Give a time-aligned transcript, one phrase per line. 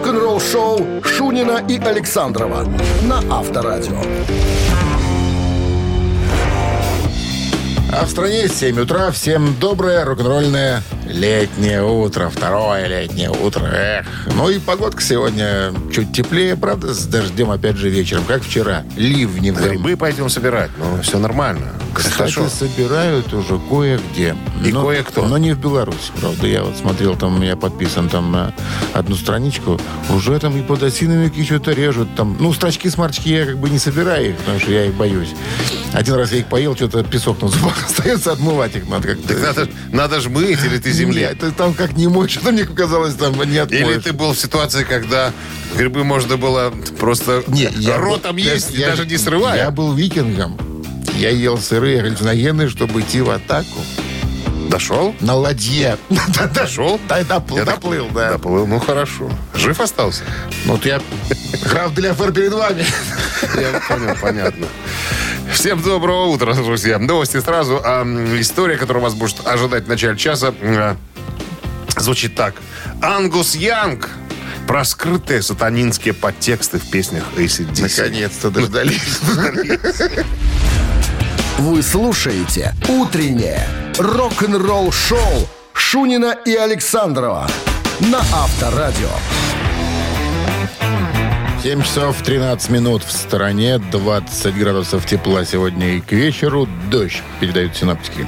[0.00, 2.64] рок-н-ролл шоу Шунина и Александрова
[3.02, 4.00] на Авторадио.
[7.92, 9.10] А в стране 7 утра.
[9.10, 12.30] Всем доброе рок-н-ролльное летнее утро.
[12.30, 13.66] Второе летнее утро.
[13.66, 14.06] Эх.
[14.36, 18.84] Ну и погодка сегодня чуть теплее, правда, с дождем опять же вечером, как вчера.
[18.96, 19.50] Ливни.
[19.50, 20.70] Грибы пойдем собирать.
[20.78, 21.72] Ну, все нормально.
[21.94, 22.48] Кстати, Хорошо.
[22.48, 24.36] собирают уже кое-где.
[24.64, 25.26] И Но- кое-кто.
[25.26, 26.46] Но не в Беларуси, правда.
[26.46, 28.54] Я вот смотрел, там меня подписан там на
[28.94, 29.80] одну страничку.
[30.08, 32.14] Уже там и подосиновики что-то режут.
[32.16, 35.30] Там, ну, строчки-сморчки я как бы не собираю их, потому что я их боюсь.
[35.92, 39.28] Один раз я их поел, что-то песок на зубах остается, отмывать их надо как-то.
[39.28, 41.20] Так надо, надо ж мыть, или ты земли.
[41.22, 43.86] Нет, ты там как не мочь, что мне казалось, там не отмоешь.
[43.88, 45.32] Или ты был в ситуации, когда
[45.76, 49.56] грибы можно было просто Не, я ротом был- есть, я- даже я- не срывая.
[49.64, 50.56] Я был викингом.
[51.20, 53.84] Я ел сырые галлюциногены, чтобы идти в атаку.
[54.70, 55.14] Дошел?
[55.20, 55.98] На ладье.
[56.54, 56.98] Дошел?
[57.06, 58.30] Да, доплыл, доплыл, да.
[58.30, 59.30] Доплыл, ну хорошо.
[59.54, 60.22] Жив остался?
[60.64, 60.98] Ну, Вот я
[61.66, 62.86] граф Деляфер перед вами.
[63.54, 64.66] Я понял, понятно.
[65.52, 66.98] Всем доброго утра, друзья.
[66.98, 67.82] Новости сразу.
[67.84, 68.02] А,
[68.38, 70.96] история, которая вас будет ожидать в начале часа, м,
[71.98, 72.54] звучит так.
[73.02, 74.08] Ангус Янг
[74.66, 77.82] про скрытые сатанинские подтексты в песнях ACDC.
[77.98, 79.18] Наконец-то дождались.
[81.60, 87.46] Вы слушаете «Утреннее рок-н-ролл-шоу» Шунина и Александрова
[88.00, 89.10] на Авторадио.
[91.62, 96.66] 7 часов 13 минут в стороне, 20 градусов тепла сегодня и к вечеру.
[96.90, 98.26] Дождь, передают синаптики.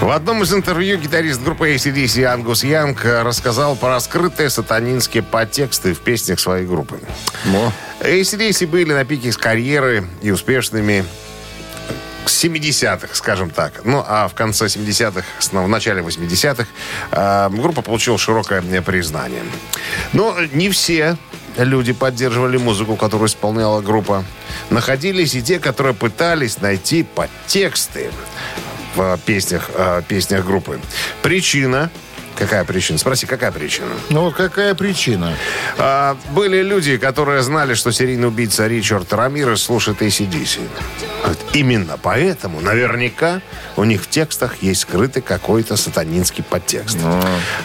[0.00, 6.00] В одном из интервью гитарист группы ACDC Ангус Янг рассказал про скрытые сатанинские подтексты в
[6.00, 6.98] песнях своей группы.
[7.46, 11.04] О, ACDC были на пике с карьеры и успешными
[12.26, 13.80] 70-х, скажем так.
[13.84, 16.66] Ну, а в конце 70-х, с- в начале 80-х
[17.12, 19.42] э, группа получила широкое признание.
[20.12, 21.16] Но не все
[21.56, 24.24] люди поддерживали музыку, которую исполняла группа.
[24.70, 28.10] Находились и те, которые пытались найти подтексты
[28.96, 30.80] в песнях, э, песнях группы.
[31.22, 31.90] Причина...
[32.36, 32.98] Какая причина?
[32.98, 33.88] Спроси, какая причина?
[34.10, 35.34] ну какая причина?
[35.78, 40.60] А, были люди, которые знали, что серийный убийца Ричард Рамирес слушает ACDC.
[41.26, 43.40] Вот Именно поэтому, наверняка,
[43.76, 46.98] у них в текстах есть скрытый какой-то сатанинский подтекст.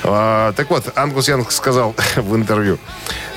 [0.03, 2.77] А, так вот, Ангус Янг сказал в интервью,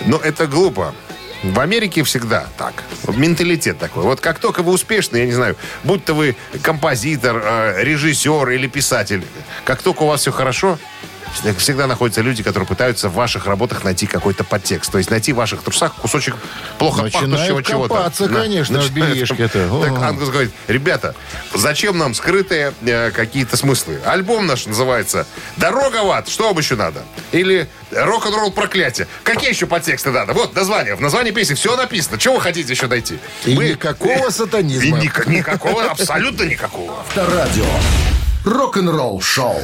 [0.06, 0.94] ну, это глупо.
[1.43, 2.84] В Америке всегда так.
[3.09, 4.04] Менталитет такой.
[4.04, 8.69] Вот как только вы успешны, я не знаю, будь то вы композитор, э, режиссер или
[8.69, 9.25] писатель,
[9.64, 10.78] как только у вас все хорошо,
[11.32, 14.91] всегда- находятся люди, которые пытаются в ваших работах найти какой-то подтекст.
[14.93, 16.37] То есть найти в ваших трусах кусочек
[16.78, 17.94] плохо Начинают пахнущего чего-то.
[18.28, 19.82] конечно, в начинают бельишке-то.
[19.82, 20.03] Так.
[20.03, 21.15] Ангус говорит, ребята,
[21.54, 24.00] зачем нам скрытые э, какие-то смыслы?
[24.04, 25.26] Альбом наш называется
[25.56, 26.28] «Дорога в ад».
[26.28, 27.03] Что вам еще надо?
[27.32, 29.06] Или «Рок-н-ролл проклятие».
[29.25, 30.32] Какие еще подтексты надо?
[30.32, 30.94] Вот название.
[30.94, 32.19] В названии песни все написано.
[32.19, 33.19] Чего вы хотите еще найти?
[33.44, 34.99] И Мы- никакого И сатанизма.
[34.99, 37.00] ника- никакого, абсолютно никакого.
[37.00, 37.64] Авторадио.
[38.44, 39.60] Рок-н-ролл-шоу.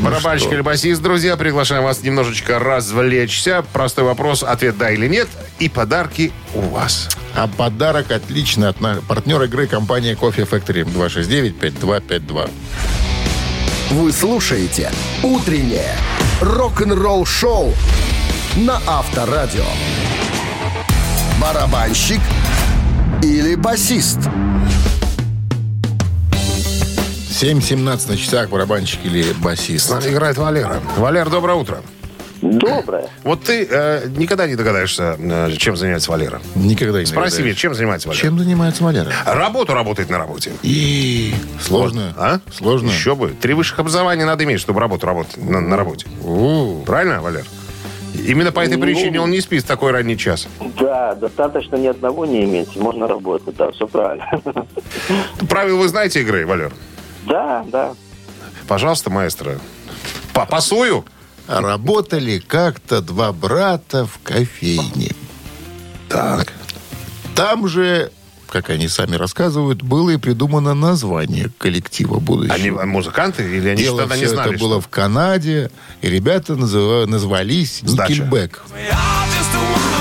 [0.00, 3.64] Барабанщик или басист, друзья, приглашаем вас немножечко развлечься.
[3.72, 5.28] Простой вопрос, ответ да или нет.
[5.58, 7.08] И подарки у вас.
[7.34, 12.50] А подарок отличный от на- партнера игры компания Coffee Factory 269-5252.
[13.90, 14.90] Вы слушаете
[15.22, 15.94] «Утреннее
[16.40, 17.74] рок-н-ролл-шоу»
[18.56, 19.64] на Авторадио.
[21.40, 22.20] Барабанщик
[23.22, 24.18] или басист?
[27.40, 29.90] 7.17 на часах барабанщик или С басист.
[29.90, 30.76] нами играет Валера.
[30.98, 31.78] Валер, доброе утро.
[32.42, 33.08] Доброе.
[33.24, 36.42] Вот ты э, никогда не догадаешься, э, чем занимается Валера.
[36.54, 38.22] Никогда не Спроси меня, чем занимается Валера.
[38.22, 39.10] Чем занимается Валера?
[39.24, 40.52] Работу работает на работе.
[40.62, 42.14] И сложно.
[42.18, 42.40] А?
[42.52, 42.90] Сложно.
[42.90, 43.28] Еще бы.
[43.40, 46.06] Три высших образования надо иметь, чтобы работу работать на, на работе.
[46.22, 47.44] У, Правильно, Валер?
[48.26, 48.82] Именно по этой Ну.
[48.82, 50.46] причине он не спит в такой ранний час.
[50.78, 54.26] Да, достаточно ни одного не иметь, можно работать, да, все правильно.
[55.48, 56.72] Правила вы знаете игры, Валер?
[57.26, 57.94] Да, да.
[58.68, 59.58] Пожалуйста, маэстро.
[60.32, 61.04] По пасую.
[61.48, 65.10] Работали как-то два брата в кофейне.
[66.08, 66.52] Так.
[67.34, 68.12] Там же,
[68.48, 72.54] как они сами рассказывают, было и придумано название коллектива будущего.
[72.54, 75.70] Они музыканты или они Дело тогда не все знали, это было в Канаде,
[76.02, 77.82] и ребята называ- назвались.
[77.82, 78.62] Никельбэк.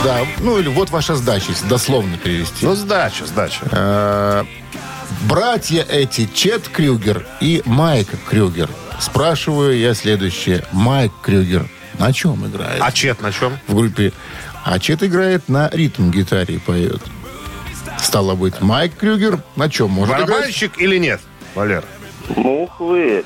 [0.03, 2.65] Да, ну или вот ваша сдача, если дословно перевести.
[2.65, 4.45] Ну, сдача, сдача.
[5.27, 8.69] Братья эти, Чет Крюгер и Майк Крюгер.
[8.99, 10.65] Спрашиваю я следующее.
[10.71, 11.67] Майк Крюгер
[11.97, 12.81] на чем играет?
[12.81, 13.57] А Чет на чем?
[13.67, 14.13] в группе.
[14.63, 17.01] А Чет играет на ритм-гитаре и поет.
[17.97, 20.27] Стало быть, Майк Крюгер на чем может играть?
[20.29, 21.19] Барабанщик или нет,
[21.55, 21.83] Валер?
[22.35, 23.25] Мухвы,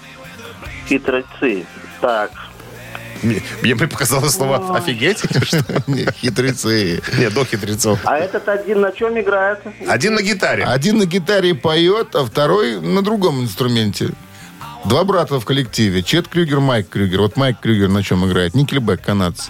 [0.88, 1.66] хитрецы.
[2.02, 2.32] Так,
[3.24, 5.24] Мне, мне показалось слово «офигеть».
[5.30, 6.12] или что?
[6.12, 7.02] Хитрецы.
[7.18, 8.00] Нет, до хитрецов.
[8.04, 9.60] А этот один на чем играет?
[9.88, 10.64] Один на гитаре.
[10.66, 14.10] Один на гитаре поет, а второй на другом инструменте.
[14.86, 16.04] Два брата в коллективе.
[16.04, 17.22] Чет Крюгер, Майк Крюгер.
[17.22, 18.54] Вот Майк Крюгер на чем играет?
[18.54, 19.50] Никельбэк, канадцы.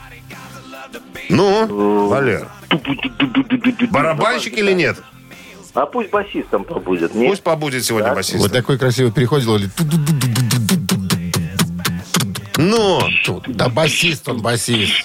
[1.29, 2.47] Ну, Валер,
[3.89, 4.97] барабанщик или нет?
[5.73, 7.15] А пусть басистом побудет.
[7.15, 7.29] Нет?
[7.31, 8.15] Пусть побудет сегодня Да.
[8.15, 8.37] басист.
[8.37, 9.71] Вот такой красивый переход сделали.
[12.63, 13.01] Ну,
[13.47, 15.03] Да басист он, басист.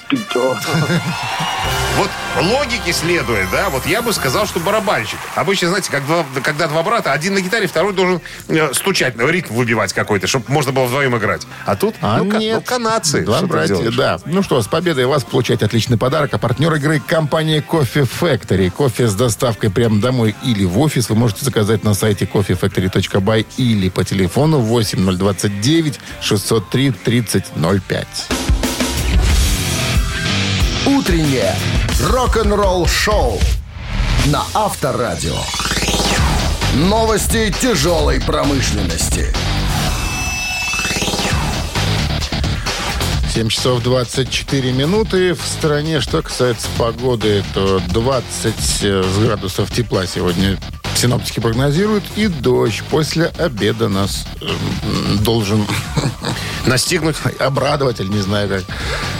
[1.97, 2.11] вот
[2.41, 5.19] логике следует, да, вот я бы сказал, что барабанщик.
[5.35, 9.29] Обычно, знаете, как два- когда два брата, один на гитаре, второй должен э, стучать, ну,
[9.29, 11.43] ритм выбивать какой-то, чтобы можно было вдвоем играть.
[11.67, 12.55] А тут, А ну, нет.
[12.57, 13.23] ну, канадцы.
[13.23, 14.21] Два братья, да.
[14.27, 16.33] Ну что, с победой вас получаете отличный подарок.
[16.35, 18.71] А партнер игры компания Кофе Factory.
[18.71, 23.89] Кофе с доставкой прямо домой или в офис вы можете заказать на сайте coffeefactory.by или
[23.89, 26.93] по телефону 8029 603
[27.55, 28.07] 3005.
[30.87, 31.55] Утреннее
[32.01, 33.39] рок-н-ролл-шоу
[34.27, 35.37] на Авторадио.
[36.75, 39.33] Новости тяжелой промышленности.
[43.35, 45.35] 7 часов 24 минуты.
[45.35, 50.59] В стране, что касается погоды, то 20 градусов тепла сегодня
[50.99, 52.05] синоптики прогнозируют.
[52.17, 55.65] И дождь после обеда нас эм, должен
[56.67, 58.63] Настигнуть, обрадовать, или не знаю как.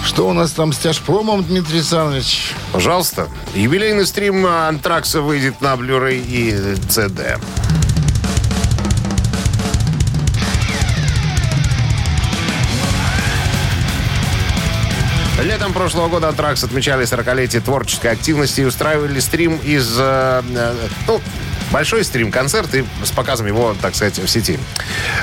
[0.05, 2.53] Что у нас там с тяжпромом, Дмитрий Александрович?
[2.73, 3.29] пожалуйста.
[3.55, 6.51] Юбилейный стрим Антракса выйдет на Blu-ray и
[6.89, 7.41] CD.
[15.43, 19.97] Летом прошлого года Антракс отмечали 40-летие творческой активности и устраивали стрим из...
[19.99, 20.75] э, э,
[21.07, 21.21] ну,
[21.71, 24.59] большой стрим-концерт и с показом его, так сказать, в сети.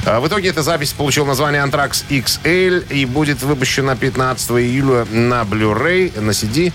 [0.05, 5.41] Э, В итоге эта запись получила название Антракс XL и будет выпущена 15 июля на
[5.43, 6.71] Blu-ray, на CD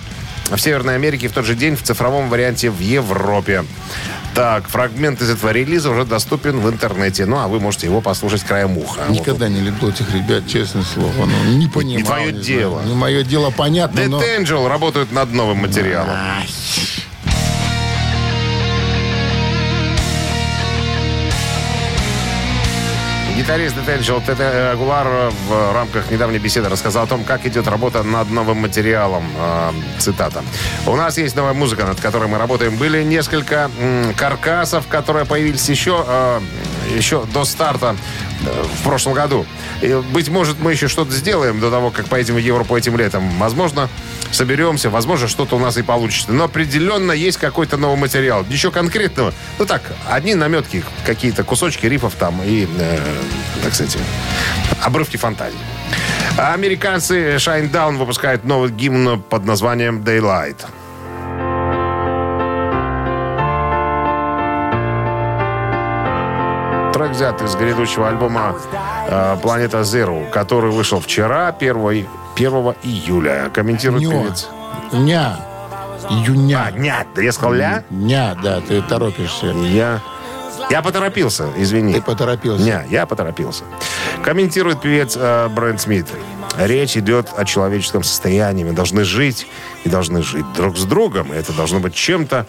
[0.51, 3.65] в Северной Америке в тот же день в цифровом варианте в Европе.
[4.35, 7.27] Так, фрагмент из этого релиза уже доступен в интернете.
[7.27, 9.03] Ну, а вы можете его послушать краем уха.
[9.09, 11.27] Никогда не люблю этих ребят, честное слово.
[11.27, 12.05] Ну, не понимаю.
[12.05, 12.75] твое не дело.
[12.81, 12.89] знаю.
[12.89, 14.23] Не мое дело, понятно, Dead но...
[14.23, 16.11] Angel работают над новым материалом.
[16.15, 16.49] Ай.
[23.41, 23.75] Гитарист
[24.27, 29.25] Тете Агулар в рамках недавней беседы рассказал о том, как идет работа над новым материалом.
[29.35, 30.45] Э, Цитата.
[30.87, 32.77] «У нас есть новая музыка, над которой мы работаем.
[32.77, 33.71] Были несколько
[34.19, 36.41] каркасов, которые появились еще, э,
[36.95, 37.97] еще до старта
[38.43, 39.47] в прошлом году.
[39.83, 43.29] И, быть может, мы еще что-то сделаем до того, как поедем в Европу этим летом.
[43.39, 43.89] Возможно,
[44.31, 46.33] соберемся, возможно, что-то у нас и получится.
[46.33, 48.45] Но определенно есть какой-то новый материал.
[48.49, 49.33] Ничего конкретного.
[49.59, 52.99] Ну так, одни наметки, какие-то кусочки рифов там и, э,
[53.63, 53.97] так сказать,
[54.83, 55.59] обрывки фантазии.
[56.37, 60.57] Американцы Shine Down выпускают новый гимн под названием Daylight.
[67.01, 68.55] Трек взят из грядущего альбома
[69.09, 71.75] э, «Планета Zero», который вышел вчера, 1,
[72.37, 72.53] 1
[72.83, 73.51] июля.
[73.55, 74.11] Комментирует Нё.
[74.11, 74.49] певец.
[74.93, 75.41] Ня.
[76.11, 76.69] Июня.
[76.69, 77.85] А, да я сказал ля?
[77.89, 79.47] Ня, да, ты торопишься.
[79.47, 80.01] Я...
[80.69, 81.95] Я поторопился, извини.
[81.95, 82.63] Ты поторопился.
[82.63, 83.65] Не, я поторопился.
[84.23, 86.07] Комментирует певец э, Брент Смит.
[86.59, 88.63] Речь идет о человеческом состоянии.
[88.63, 89.47] Мы должны жить
[89.85, 91.33] и должны жить друг с другом.
[91.33, 92.47] И это должно быть чем-то,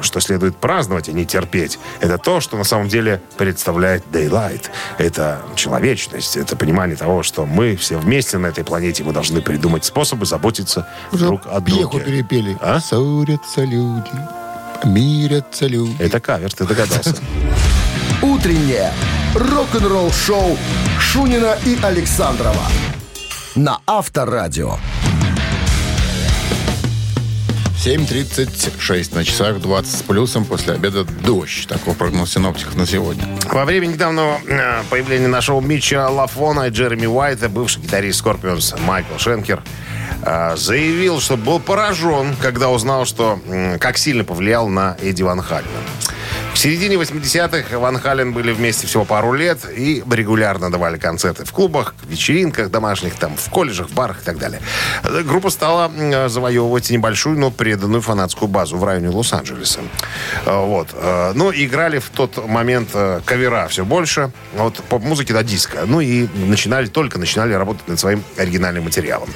[0.00, 1.78] что следует праздновать, а не терпеть.
[2.00, 4.64] Это то, что на самом деле представляет Daylight.
[4.98, 9.84] Это человечность, это понимание того, что мы все вместе на этой планете, мы должны придумать
[9.84, 12.04] способы заботиться Уже друг о пьеху друге.
[12.04, 12.56] перепели.
[12.60, 12.80] А?
[12.80, 14.10] Ссорятся люди,
[14.84, 15.96] мирятся люди.
[15.98, 17.16] Это кавер, ты догадался.
[18.22, 18.92] Утреннее
[19.34, 20.56] рок-н-ролл-шоу
[20.98, 22.62] Шунина и Александрова
[23.54, 24.76] на Авторадио.
[27.84, 30.46] 7.36 на часах, 20 с плюсом.
[30.46, 31.68] После обеда дождь.
[31.68, 33.22] Такой прогноз синоптиков на сегодня.
[33.52, 38.80] Во время недавнего э, появления на шоу Митча Лафона и Джереми Уайта бывший гитарист Scorpions
[38.86, 39.62] Майкл Шенкер
[40.22, 43.38] э, заявил, что был поражен, когда узнал, что
[43.78, 45.68] как сильно повлиял на Эдди Ван Халлена.
[46.64, 51.94] Середине 80-х Ван Хален были вместе всего пару лет и регулярно давали концерты в клубах,
[52.08, 54.62] вечеринках домашних, там, в колледжах, в барах и так далее.
[55.02, 59.80] Э, Группа стала м, завоевывать небольшую, но преданную фанатскую базу в районе Лос-Анджелеса.
[60.46, 60.88] Э, Вот.
[60.94, 64.30] Э, Ну, играли в тот момент э, кавера все больше.
[64.54, 65.80] Вот поп-музыки до диска.
[65.84, 69.28] Ну и начинали, только начинали работать над своим оригинальным материалом.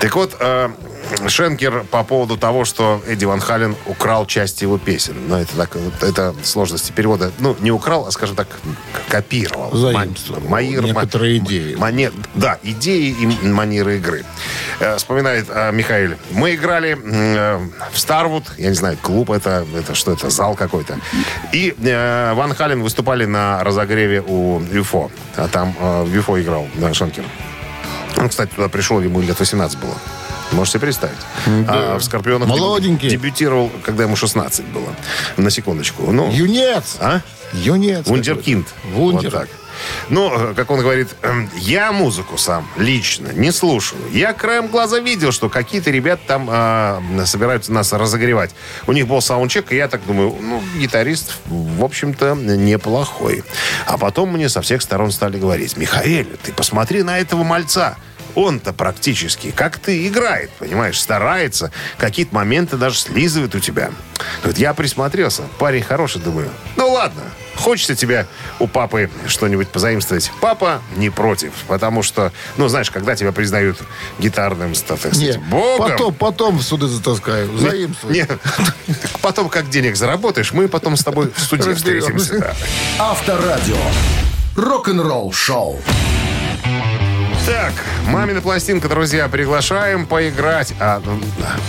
[0.00, 0.68] Так вот, э,
[1.26, 5.14] Шенкер по поводу того, что Эдди Ван Хален украл часть его песен.
[5.28, 7.32] Но это так, это сложности перевода.
[7.38, 8.48] Ну, не украл, а, скажем так,
[9.08, 9.74] копировал.
[9.76, 11.74] Заимствовал Манер- некоторые идеи.
[11.74, 14.24] Манер, да, идеи и манеры игры.
[14.80, 16.14] Э, вспоминает э, Михаил.
[16.30, 17.58] Мы играли э,
[17.92, 20.98] в Старвуд, я не знаю, клуб это, это что это, зал какой-то.
[21.52, 25.10] И э, Ван Хален выступали на разогреве у ЮФО.
[25.36, 27.24] А там э, ЮФО играл да, Шенкер.
[28.16, 29.94] Он, кстати, туда пришел, ему лет 18 было.
[30.52, 31.16] Можете представить.
[31.46, 33.08] А в «Скорпионах» Молоденький.
[33.08, 34.94] дебютировал, когда ему 16 было.
[35.36, 36.10] На секундочку.
[36.10, 36.96] Ну, Юнец!
[37.00, 37.20] а?
[37.52, 38.06] Юнец.
[38.06, 38.66] Вундеркинд.
[38.92, 39.30] Вундер.
[39.30, 39.48] Вот так.
[40.08, 44.00] Ну, э, как он говорит, эм, я музыку сам лично не слушаю.
[44.12, 48.50] Я краем глаза видел, что какие-то ребята там э, собираются нас разогревать.
[48.86, 53.44] У них был саундчек, и я так думаю, ну, гитарист, в общем-то, неплохой.
[53.86, 57.96] А потом мне со всех сторон стали говорить, Михаил, ты посмотри на этого мальца.
[58.34, 61.70] Он-то практически, как ты, играет, понимаешь, старается.
[61.98, 63.90] Какие-то моменты даже слизывает у тебя.
[64.44, 65.42] Вот я присмотрелся.
[65.58, 66.48] Парень хороший, думаю.
[66.76, 67.22] Ну ладно,
[67.56, 68.26] хочется тебя
[68.58, 70.30] у папы что-нибудь позаимствовать.
[70.40, 73.78] Папа не против, потому что, ну, знаешь, когда тебя признают
[74.18, 75.90] гитарным, так сказать, Не, богом...
[75.90, 77.56] потом, потом в суды затаскаю.
[77.58, 78.14] Заимствую.
[78.14, 78.26] Не,
[79.22, 82.38] потом, как денег заработаешь, мы потом с тобой в суде встретимся.
[82.38, 82.54] да.
[82.98, 83.76] Авторадио.
[84.56, 85.80] Рок-н-ролл шоу.
[87.46, 87.72] Так,
[88.06, 91.18] мамина пластинка, друзья, приглашаем поиграть а, ну,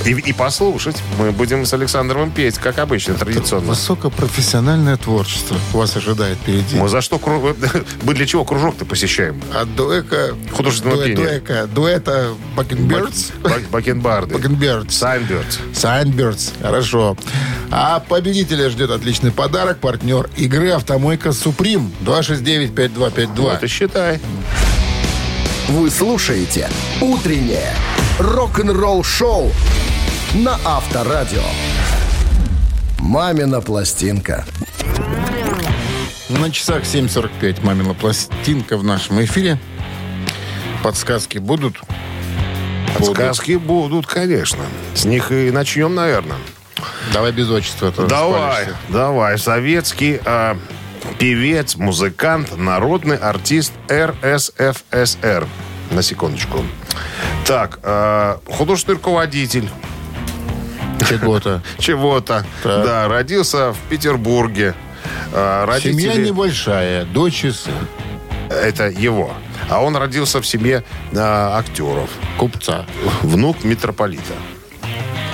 [0.05, 1.01] и, и послушать.
[1.17, 3.69] Мы будем с Александром петь, как обычно, традиционно.
[3.69, 6.77] Высокопрофессиональное творчество вас ожидает впереди.
[6.77, 7.57] Мы за что кру-
[8.03, 9.41] мы для чего кружок-то посещаем?
[9.51, 10.35] От дуэка...
[10.55, 11.15] Художественного дуэ- пения.
[11.15, 13.31] дуэка, дуэта Бакенбердс.
[13.41, 14.35] Бак- Бакенбарды.
[14.35, 14.95] Бакенбердс.
[14.95, 15.57] Сайнбердс.
[15.73, 16.51] Сайнбердс.
[16.61, 17.17] Хорошо.
[17.71, 19.79] А победителя ждет отличный подарок.
[19.79, 21.91] Партнер игры «Автомойка Суприм».
[22.05, 23.27] 269-5252.
[23.41, 24.19] Вот и считай.
[25.69, 26.69] Вы слушаете
[27.01, 27.73] «Утреннее
[28.19, 29.51] рок-н-ролл-шоу»
[30.35, 31.41] на Авторадио.
[32.99, 34.45] «Мамина пластинка».
[36.29, 39.59] На часах 7.45 мамина пластинка в нашем эфире.
[40.83, 41.79] Подсказки будут?
[42.97, 44.63] Подсказки будут, конечно.
[44.95, 46.37] С них и начнем, наверное.
[47.13, 47.93] Давай без отчества.
[47.95, 48.77] а Давай, спалишься.
[48.89, 49.37] давай.
[49.37, 50.57] Советский а,
[51.19, 55.47] певец, музыкант, народный артист РСФСР.
[55.91, 56.63] На секундочку.
[57.45, 59.69] Так, а, художественный руководитель
[61.07, 61.61] Чего-то.
[61.79, 62.45] чего-то.
[62.63, 64.73] Да, родился в Петербурге.
[65.31, 66.27] Семья Родители...
[66.27, 67.73] небольшая, дочь и сын.
[68.49, 69.33] Это его.
[69.69, 70.83] А он родился в семье
[71.15, 72.09] а, актеров.
[72.37, 72.85] Купца.
[73.21, 74.33] Внук митрополита.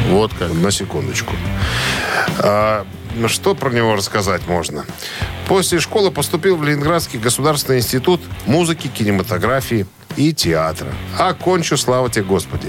[0.07, 0.53] Вот как.
[0.53, 1.33] На секундочку.
[2.39, 4.85] А, ну, что про него рассказать можно?
[5.47, 9.85] После школы поступил в Ленинградский государственный институт музыки, кинематографии
[10.15, 10.91] и театра.
[11.17, 12.67] Окончу, слава тебе, Господи.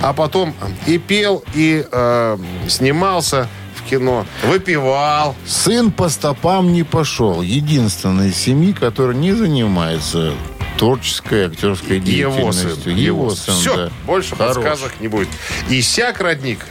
[0.00, 0.54] А потом
[0.86, 5.34] и пел, и э, снимался в кино, выпивал.
[5.46, 7.42] Сын по стопам не пошел.
[7.42, 10.34] Единственный из семьи, который не занимается
[10.78, 12.76] творческой актерской Его деятельностью.
[12.84, 12.96] сын.
[12.96, 13.90] Его сын, Все, да.
[14.06, 14.54] больше Хорош.
[14.54, 15.28] подсказок не будет.
[15.68, 16.64] И сяк родник.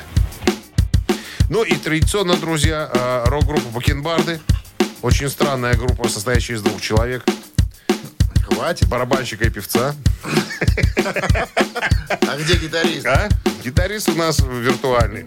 [1.49, 4.39] Ну и традиционно, друзья, э, рок-группа Бакенбарды.
[5.01, 7.25] Очень странная группа, состоящая из двух человек.
[8.43, 8.87] Хватит.
[8.87, 9.95] Барабанщика и певца.
[10.95, 13.05] А где гитарист?
[13.07, 13.29] А?
[13.63, 15.25] Гитарист у нас виртуальный.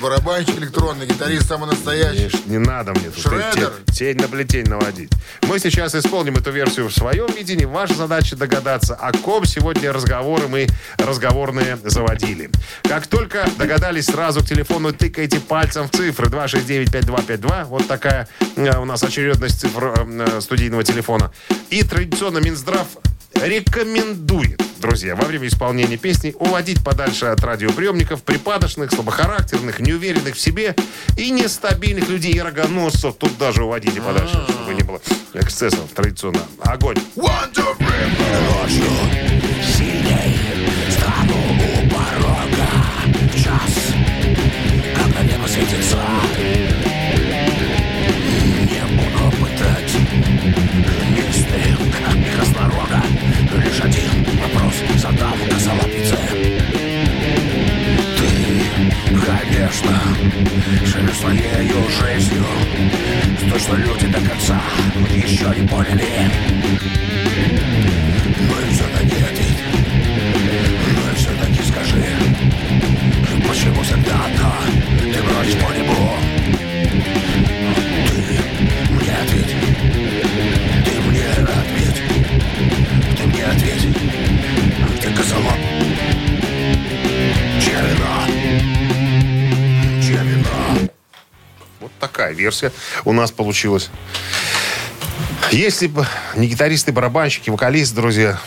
[0.00, 2.28] Барабанщик электронный, гитарист самый настоящий.
[2.30, 3.72] Конечно, не надо мне тут Шредер.
[3.86, 5.10] те- тень на плетень наводить.
[5.48, 7.64] Мы сейчас исполним эту версию в своем видении.
[7.64, 10.66] Ваша задача догадаться, о ком сегодня разговоры мы
[10.98, 12.50] разговорные заводили.
[12.82, 17.64] Как только догадались, сразу к телефону тыкайте пальцем в цифры 269-5252.
[17.64, 21.32] Вот такая э, у нас очередность цифр э, студийного телефона.
[21.70, 22.86] И традиционно Минздрав
[23.34, 30.74] рекомендует, друзья, во время исполнения песни уводить подальше от радиоприемников припадочных, слабохарактерных, неуверенных в себе
[31.16, 33.16] и нестабильных людей и рогоносцев.
[33.16, 35.00] Тут даже уводите подальше, чтобы не было
[35.34, 36.42] эксцессов традиционно.
[36.60, 36.96] Огонь.
[59.24, 60.02] Конечно,
[60.84, 62.44] живешь своею жизнью.
[63.50, 64.60] То, что люди до конца.
[65.10, 66.04] Еще не поняли
[68.48, 68.74] Но и
[92.32, 92.72] такая версия
[93.04, 93.90] у нас получилась.
[95.50, 98.38] Если бы не гитаристы, барабанщики, вокалисты, друзья,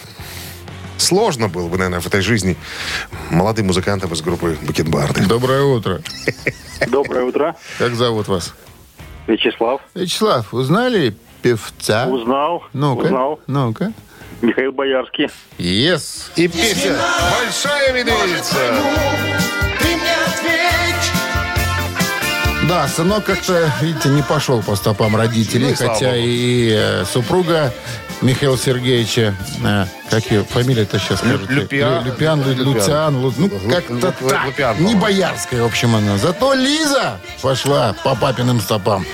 [0.97, 2.55] сложно было бы, наверное, в этой жизни
[3.29, 5.25] молодым музыкантам из группы Бакенбарды.
[5.25, 6.01] Доброе утро.
[6.87, 7.55] Доброе утро.
[7.77, 8.53] Как зовут вас?
[9.27, 9.81] Вячеслав.
[9.93, 12.07] Вячеслав, узнали певца?
[12.07, 12.63] Узнал.
[12.73, 13.05] Ну-ка.
[13.05, 13.39] Узнал.
[13.47, 13.93] Ну-ка.
[14.41, 15.29] Михаил Боярский.
[15.57, 16.31] Yes.
[16.35, 16.95] И песня
[17.39, 18.57] «Большая медведица».
[22.67, 26.17] Да, сынок как-то, видите, не пошел по стопам родителей, Ну хотя богу.
[26.17, 27.71] и э, супруга
[28.21, 31.45] Михаила Сергеевича, э, как ее фамилия-то сейчас скажете?
[31.53, 32.03] Люпиан.
[32.03, 32.73] Лю- Люпиан, Лю- Люпиан.
[32.73, 34.45] Люциан, Лу- ну как-то так.
[34.45, 36.17] Лупиан, Не боярская, в общем, она.
[36.17, 39.05] Зато Лиза пошла по папиным стопам.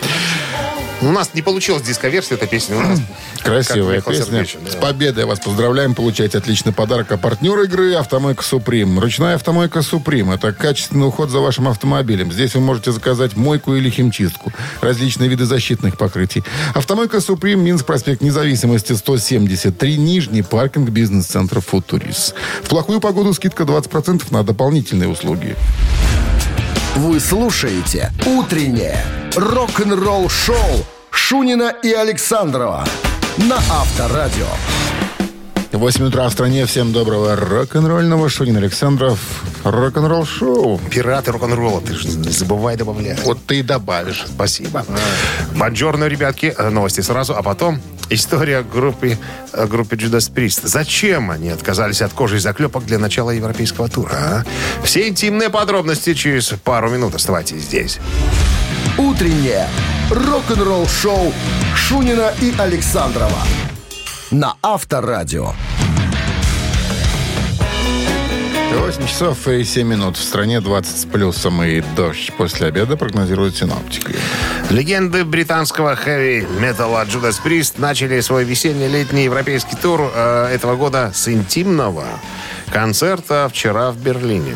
[1.01, 2.75] У нас не получилась дисковерсия этой песни.
[2.75, 3.00] У нас
[3.43, 4.46] Красивая песня.
[4.63, 4.72] Да.
[4.72, 5.96] С победой вас поздравляем.
[5.96, 7.12] Получайте отличный подарок.
[7.12, 9.00] А партнер игры «Автомойка Суприм».
[9.00, 12.31] Ручная «Автомойка Суприм»— это качественный уход за вашим автомобилем.
[12.31, 14.53] Здесь вы можете заказать мойку или химчистку.
[14.81, 16.43] Различные виды защитных покрытий.
[16.75, 22.36] «Автомойка Суприм», Минск, проспект Независимости, 173, Нижний паркинг бизнес-центра «Футурис».
[22.63, 25.55] В плохую погоду скидка 20% на дополнительные услуги.
[26.96, 29.03] Вы слушаете «Утреннее
[29.35, 32.85] рок-н-ролл-шоу» Шунина и Александрова
[33.38, 34.47] на Авторадио.
[35.71, 36.65] 8 утра в стране.
[36.65, 38.29] Всем доброго рок-н-ролльного.
[38.29, 39.19] Шунин Александров.
[39.63, 40.79] Рок-н-ролл шоу.
[40.89, 43.23] Пираты рок-н-ролла, ты же не забывай добавлять.
[43.23, 44.25] Вот ты и добавишь.
[44.27, 44.85] Спасибо.
[45.55, 46.53] Бонжорно, ребятки.
[46.57, 49.17] Э, Новости сразу, а потом история группы,
[49.53, 50.61] э, группы Judas Priest.
[50.63, 54.11] Зачем они отказались от кожи и заклепок для начала европейского тура?
[54.13, 54.43] а?
[54.83, 57.15] Все интимные подробности через пару минут.
[57.15, 58.00] Оставайтесь здесь.
[58.98, 59.67] Утреннее
[60.10, 61.33] рок-н-ролл-шоу
[61.75, 63.39] Шунина и Александрова
[64.31, 65.53] на Авторадио.
[68.77, 70.17] 8 часов и 7 минут.
[70.17, 74.15] В стране 20 с плюсом и дождь после обеда прогнозируют синоптики.
[74.69, 82.05] Легенды британского хэви-металла Judas Priest начали свой весенний-летний европейский тур э, этого года с интимного
[82.71, 84.55] концерта вчера в Берлине.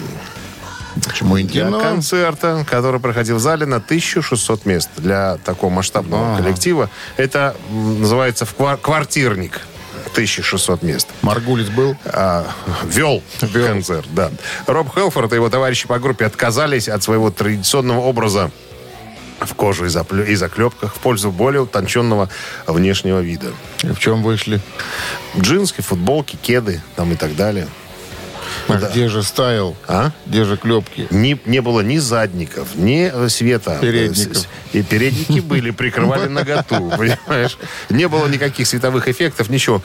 [1.03, 1.81] Почему Для интимного?
[1.81, 4.89] концерта, который проходил в зале на 1600 мест.
[4.97, 6.43] Для такого масштабного Ага.
[6.43, 8.45] коллектива это называется
[8.81, 9.61] квартирник.
[10.13, 11.09] 1600 мест.
[11.21, 11.97] Маргулис был?
[12.05, 12.47] А,
[12.85, 13.21] вел,
[13.53, 14.31] концерт, да.
[14.65, 18.49] Роб Хелфорд и его товарищи по группе отказались от своего традиционного образа
[19.41, 22.29] в коже и, заплё- и заклепках в пользу более утонченного
[22.67, 23.47] внешнего вида.
[23.83, 24.61] И в чем вышли?
[25.37, 27.67] Джинсы, футболки, кеды там и так далее.
[28.67, 28.89] А Да.
[28.89, 29.75] где же стайл?
[29.87, 30.11] А?
[30.25, 31.07] Где же клепки?
[31.11, 33.77] Не, не было ни задников, ни э, света.
[33.81, 34.43] Передников.
[34.73, 37.57] Э, И передники были, прикрывали наготу, понимаешь?
[37.89, 39.81] Не было никаких световых эффектов, ничего.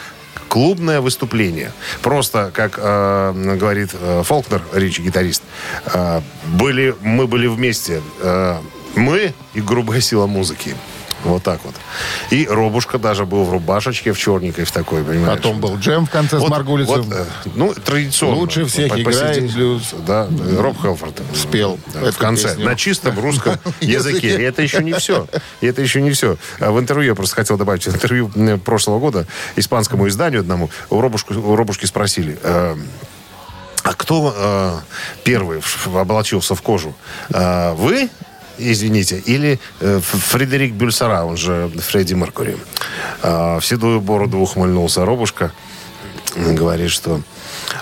[0.48, 1.72] Клубное выступление.
[2.02, 5.42] Просто, как э, говорит э, Фолкнер, Ричи, гитарист,
[5.92, 8.00] э, были, мы были вместе.
[8.20, 8.56] э,
[8.96, 10.74] мы и грубая сила музыки.
[11.24, 11.74] Вот так вот.
[12.30, 15.38] И Робушка даже был в рубашечке, в черненькой, в такой, понимаешь?
[15.38, 17.02] Потом был джем в конце с Маргулисом.
[17.02, 18.36] вот, э, ну, традиционно.
[18.36, 19.94] Лучше всех По- играет блюз.
[20.06, 22.48] Да, э, Роб Хелфорд Спел да, в конце.
[22.48, 22.64] песню.
[22.64, 24.38] На чистом русском языке.
[24.38, 25.26] И это еще не все.
[25.60, 26.36] И это еще не все.
[26.58, 30.70] А В интервью, я просто хотел добавить, в интервью э, прошлого года испанскому изданию одному,
[30.88, 32.38] у, Робушку, у Робушки спросили,
[33.82, 34.78] а кто э,
[35.24, 35.60] первый
[35.94, 36.94] облачился в кожу?
[37.30, 38.10] Э, вы,
[38.60, 42.56] извините, или э, Фредерик Бюльсара, он же Фредди Меркури?
[43.22, 45.52] Э, в седую бороду ухмыльнулся Робушка.
[46.36, 47.22] Говорит, что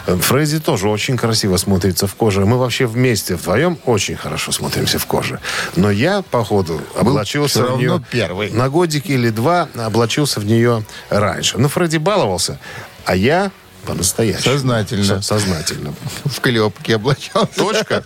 [0.07, 2.47] э, Фредди тоже очень красиво смотрится в коже.
[2.47, 5.41] Мы вообще вместе, вдвоем, очень хорошо смотримся в коже.
[5.77, 8.03] Но я, походу, облачился в нее...
[8.11, 8.51] первый.
[8.51, 11.59] На годик или два облачился в нее раньше.
[11.59, 12.59] Ну, Фредди баловался,
[13.05, 13.51] а я
[13.85, 14.43] по-настоящему.
[14.55, 15.05] Сознательно.
[15.05, 15.95] Со- сознательно.
[16.25, 17.55] В клепке облачался.
[17.55, 18.05] Точка.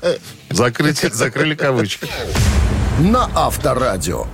[0.51, 2.07] Закрыть, закрыли кавычки.
[3.01, 4.27] На Авторадио.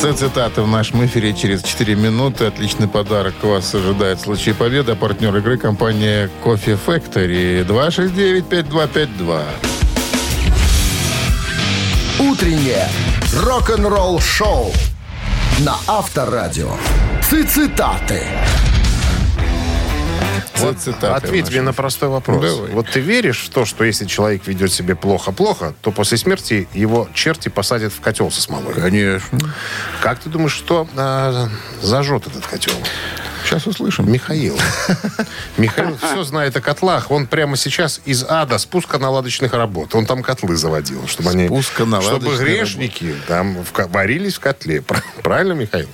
[0.00, 2.44] Це цитаты в нашем эфире через 4 минуты.
[2.44, 4.92] Отличный подарок вас ожидает в случае победы.
[4.92, 9.40] А Партнер игры компания Coffee Factory 269-5252.
[12.18, 12.88] Утреннее
[13.42, 14.72] рок-н-ролл-шоу
[15.60, 16.70] на Авторадио.
[17.22, 18.22] Цитаты.
[20.58, 22.42] Вот цитаты ответь мне на простой вопрос.
[22.42, 22.70] Давай.
[22.70, 27.08] Вот ты веришь в то, что если человек ведет себя плохо-плохо, то после смерти его
[27.14, 28.74] черти посадят в котел со смолой?
[28.74, 29.38] Конечно.
[30.02, 31.48] Как ты думаешь, что а,
[31.82, 32.74] зажжет этот котел?
[33.44, 34.10] Сейчас услышим.
[34.10, 34.58] Михаил.
[35.58, 37.10] Михаил все знает о котлах.
[37.10, 39.94] Он прямо сейчас из ада спусконаладочных работ.
[39.94, 44.80] Он там котлы заводил, чтобы они, чтобы грешники там в варились в котле.
[44.80, 45.88] Пр- Правильно, Михаил?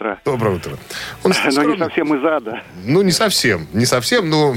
[0.00, 0.20] Доброе утро.
[0.24, 0.78] Доброе утро.
[1.24, 2.62] Он Но не совсем из ада.
[2.84, 3.68] Ну, не совсем.
[3.72, 4.54] Не совсем, но...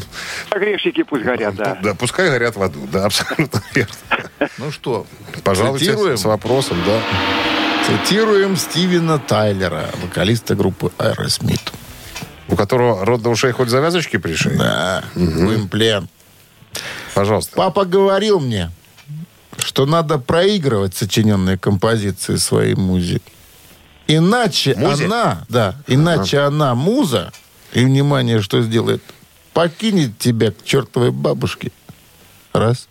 [0.49, 1.77] А грешники пусть горят, да.
[1.83, 2.87] Да, пускай горят в аду.
[2.91, 3.93] Да, абсолютно верно.
[4.57, 5.05] Ну что,
[5.43, 6.17] Пожалуйста, цитируем?
[6.17, 6.99] с вопросом, да.
[7.85, 11.73] Цитируем Стивена Тайлера, вокалиста группы Aerosmith.
[12.47, 14.55] У которого рот до ушей хоть завязочки пришли.
[14.57, 16.07] Да, Уимплен.
[17.13, 17.55] Пожалуйста.
[17.55, 18.71] Папа говорил мне,
[19.57, 23.19] что надо проигрывать сочиненные композиции своей музе.
[24.07, 25.05] Иначе Музе?
[25.05, 27.31] она, да, иначе она муза,
[27.71, 29.01] и внимание, что сделает,
[29.53, 31.71] покинет тебя к чертовой бабушке.
[32.51, 32.87] Раз.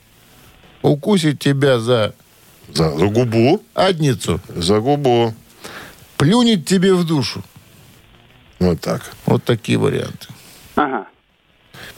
[0.80, 2.14] Укусит тебя за
[2.72, 3.62] За, за губу.
[3.74, 4.40] адницу.
[4.48, 5.34] За губу.
[6.16, 7.42] Плюнет тебе в душу.
[8.58, 9.02] Вот так.
[9.26, 10.28] Вот такие варианты.
[10.76, 11.06] Ага.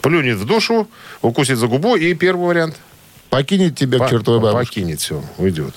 [0.01, 0.87] Плюнет в душу,
[1.21, 1.95] укусит за губу.
[1.95, 2.79] И первый вариант.
[3.29, 4.81] Покинет тебя По- к чертовой бабушке.
[4.81, 5.73] Покинет все, уйдет.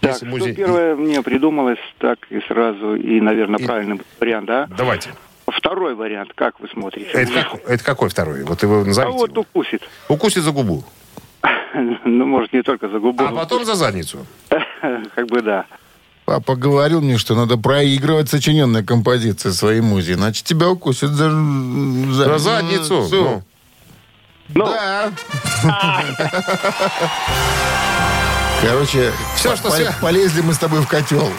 [0.00, 4.46] Так, Если что музей- первое мне придумалось, так и сразу, и, наверное, И- правильный вариант,
[4.46, 4.68] да?
[4.76, 5.10] Давайте.
[5.50, 7.10] Второй вариант, как вы смотрите?
[7.10, 8.44] Это, как- это какой второй?
[8.44, 9.18] Вот его А назовите.
[9.18, 9.40] вот его.
[9.40, 9.82] укусит.
[10.08, 10.84] Укусит за губу.
[12.04, 13.24] Ну, может, не только за губу.
[13.24, 14.26] А потом за задницу.
[15.14, 15.66] Как бы да.
[16.24, 21.30] Папа говорил мне, что надо проигрывать сочиненные композиции своей музе, иначе тебя укусят за...
[21.30, 23.06] За, За задницу.
[23.10, 23.42] Ну,
[24.54, 25.10] Ну, Да.
[28.60, 29.12] Короче,
[29.44, 31.30] по- что по- свя- полезли мы с тобой в котел.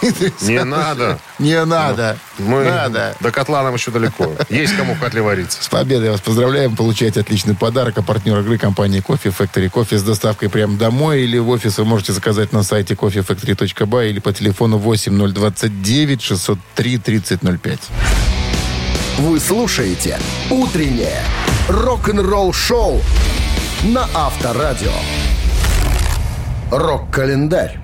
[0.42, 1.18] не надо.
[1.38, 2.16] Не надо.
[2.38, 3.14] Мы Надо.
[3.20, 4.32] до котла нам еще далеко.
[4.48, 5.62] Есть кому в котле вариться.
[5.62, 6.76] С победой вас поздравляем.
[6.76, 7.98] Получаете отличный подарок.
[7.98, 9.68] А партнер игры компании Кофе Factory.
[9.70, 14.20] Кофе с доставкой прямо домой или в офис вы можете заказать на сайте coffeefactory.by или
[14.20, 17.78] по телефону 8029 603 3005.
[19.18, 20.18] Вы слушаете
[20.50, 21.22] «Утреннее
[21.68, 23.02] рок-н-ролл-шоу»
[23.84, 24.92] на Авторадио.
[26.72, 27.78] Рок-календарь.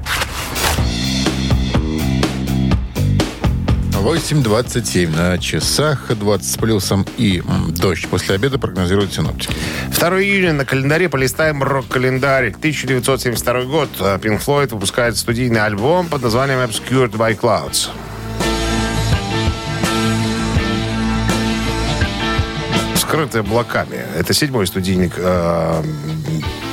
[3.92, 9.53] 8.27 на часах, 20 с плюсом и дождь после обеда прогнозируют синоптики.
[9.90, 12.48] 2 июня на календаре полистаем рок-календарь.
[12.48, 13.90] 1972 год.
[13.98, 17.90] Pink Floyd выпускает студийный альбом под названием Obscured by Clouds.
[22.96, 23.98] Скрытый облаками.
[24.16, 25.83] Это седьмой студийник э,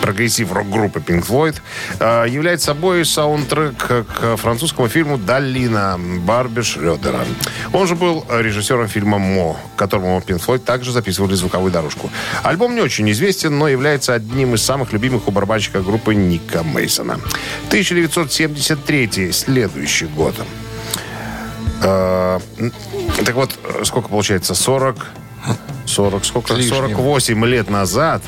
[0.05, 1.55] прогрессив рок-группы Pink Floyd.
[1.99, 7.25] Э, является собой саундтрек к французскому фильму «Долина» Барбе Шрёдера.
[7.73, 12.11] Он же был режиссером фильма «More», которому Pink Floyd также записывали звуковую дорожку.
[12.43, 17.19] Альбом не очень известен, но является одним из самых любимых у барабанщика группы Ника Мейсона.
[17.69, 20.35] 1973 следующий год.
[21.81, 22.39] Э,
[23.25, 24.53] Так вот, сколько получается?
[24.53, 24.97] 40...
[25.85, 26.53] 40, сколько?
[26.53, 26.75] С лишним.
[26.75, 28.21] 48 лет назад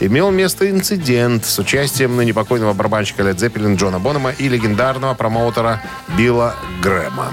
[0.00, 5.82] имел место инцидент с участием ныне покойного барабанщика Led Zeppelin Джона Бонома и легендарного промоутера
[6.16, 7.32] Билла Грэма.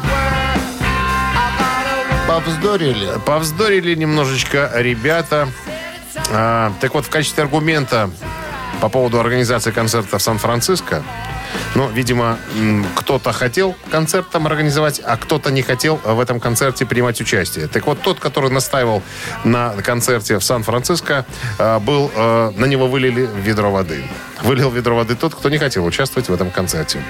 [2.28, 3.10] Повздорили.
[3.26, 5.50] Повздорили немножечко ребята.
[6.32, 8.10] А, так вот, в качестве аргумента
[8.80, 11.04] по поводу организации концерта в Сан-Франциско,
[11.82, 12.38] ну, видимо,
[12.96, 17.68] кто-то хотел концерт там организовать, а кто-то не хотел в этом концерте принимать участие.
[17.68, 19.02] Так вот, тот, который настаивал
[19.44, 21.26] на концерте в Сан-Франциско,
[21.58, 24.04] а, был, а, на него вылили ведро воды.
[24.44, 27.02] Вылил ведро воды тот, кто не хотел участвовать в этом концерте.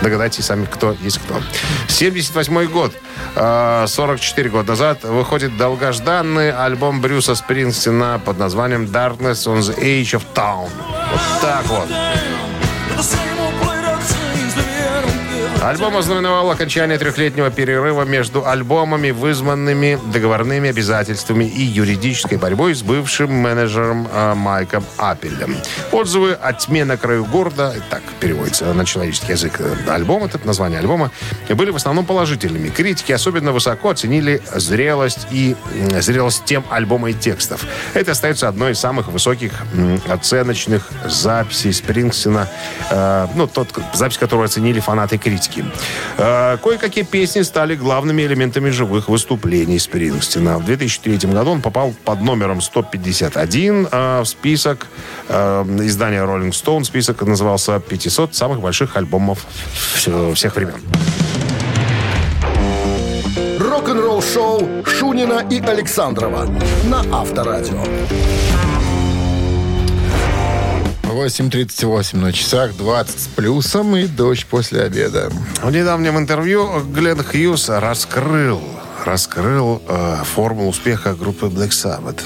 [0.00, 1.42] Догадайтесь сами, кто есть кто.
[1.88, 2.94] 78 год.
[3.36, 10.18] а, 44 года назад выходит долгожданный альбом Брюса Спрингстина под названием Darkness on the Age
[10.18, 10.70] of Town.
[11.12, 11.88] Вот так вот.
[15.64, 23.32] Альбом ознаменовал окончание трехлетнего перерыва между альбомами, вызванными договорными обязательствами и юридической борьбой с бывшим
[23.32, 25.56] менеджером э, Майком Аппелем.
[25.90, 30.80] Отзывы о тьме на краю города, так переводится на человеческий язык э, альбом, это название
[30.80, 31.10] альбома,
[31.48, 32.68] были в основном положительными.
[32.68, 37.64] Критики особенно высоко оценили зрелость и м, зрелость тем альбома и текстов.
[37.94, 42.50] Это остается одной из самых высоких м, оценочных записей Спрингстина,
[42.90, 45.18] э, ну, тот, запись, которую оценили фанаты и
[45.54, 45.64] критики.
[46.18, 50.58] Э, кое-какие песни стали главными элементами живых выступлений Спрингстина.
[50.58, 54.86] В 2003 году он попал под номером 151 э, в список
[55.28, 56.84] э, издания Rolling Stone.
[56.84, 59.46] Список назывался 500 самых больших альбомов
[60.34, 60.80] всех времен.
[63.58, 66.46] Рок-н-ролл-шоу Шунина и Александрова
[66.84, 67.82] на Авторадио.
[71.14, 75.30] 8.38 на часах, 20 с плюсом и дождь после обеда.
[75.62, 78.60] В недавнем интервью Глен Хьюз раскрыл,
[79.04, 82.20] раскрыл э, формулу успеха группы Black Sabbath.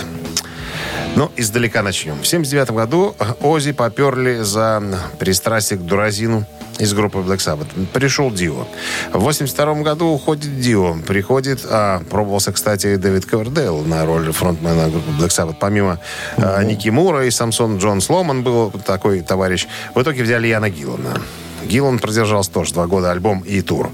[1.16, 2.18] Ну, издалека начнем.
[2.20, 4.82] В 79 году Ози поперли за
[5.18, 6.46] пристрастие к дуразину
[6.78, 7.86] из группы Black Sabbath.
[7.92, 8.66] Пришел Дио.
[9.12, 10.96] В 82 году уходит Дио.
[11.06, 15.56] Приходит, а, пробовался, кстати, Дэвид Ковердейл на роль фронтмена группы Black Sabbath.
[15.58, 15.98] Помимо
[16.36, 19.66] а, Ники Мура и Самсон Джон Сломан был такой товарищ.
[19.94, 21.20] В итоге взяли Яна Гиллана.
[21.64, 23.90] Гиллан продержался тоже два года альбом и тур.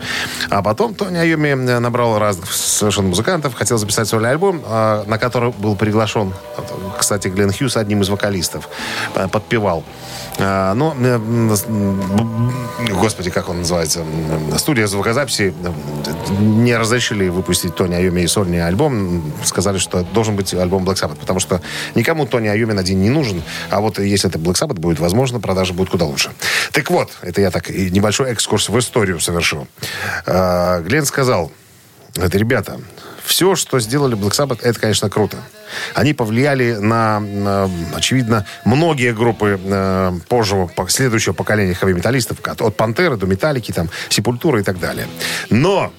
[0.50, 5.52] А потом Тони Айоми набрал разных совершенно музыкантов, хотел записать сольный альбом, а, на который
[5.52, 6.32] был приглашен,
[6.98, 8.68] кстати, Глен Хьюз, одним из вокалистов,
[9.14, 9.84] а, подпевал.
[10.36, 11.20] Но, э,
[13.00, 14.04] господи, как он называется,
[14.58, 19.32] студия звукозаписи э, не разрешили выпустить Тони Айоми и сольный альбом.
[19.44, 21.60] Сказали, что должен быть альбом Black Sabbath, потому что
[21.94, 23.42] никому Тони Айоми день не нужен.
[23.70, 26.32] А вот если это Black Sabbath будет, возможно, продажи будут куда лучше.
[26.72, 29.68] Так вот, это я так и небольшой экскурс в историю совершил.
[30.26, 31.52] А, Глен сказал,
[32.16, 32.80] это, ребята,
[33.24, 35.36] все, что сделали Black Sabbath, это, конечно, круто.
[35.94, 43.16] Они повлияли на, очевидно, многие группы э, позже, по- следующего поколения хэви-металлистов, от, от Пантеры
[43.16, 45.06] до Металлики, там, Сепультуры и так далее.
[45.48, 45.92] Но,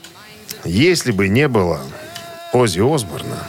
[0.65, 1.80] если бы не было
[2.52, 3.48] Оззи Осборна,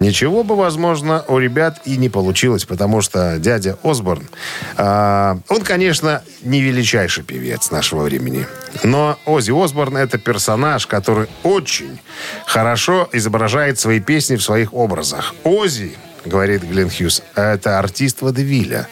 [0.00, 4.28] ничего бы, возможно, у ребят и не получилось, потому что дядя Осборн,
[4.76, 8.46] а, он, конечно, не величайший певец нашего времени,
[8.82, 12.00] но Оззи Осборн это персонаж, который очень
[12.46, 15.34] хорошо изображает свои песни в своих образах.
[15.44, 18.88] Оззи говорит Глен Хьюз, это артист Водевиля.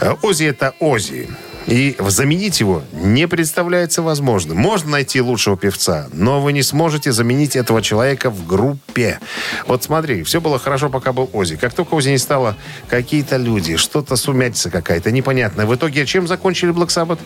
[0.00, 1.28] Э, Оззи это Оззи.
[1.66, 4.58] И заменить его не представляется возможным.
[4.58, 9.18] Можно найти лучшего певца, но вы не сможете заменить этого человека в группе.
[9.66, 11.56] Вот смотри, все было хорошо, пока был Ози.
[11.56, 12.56] Как только Ози не стало,
[12.88, 15.64] какие-то люди, что-то сумятица какая-то непонятная.
[15.66, 17.18] В итоге чем закончили Black Sabbath?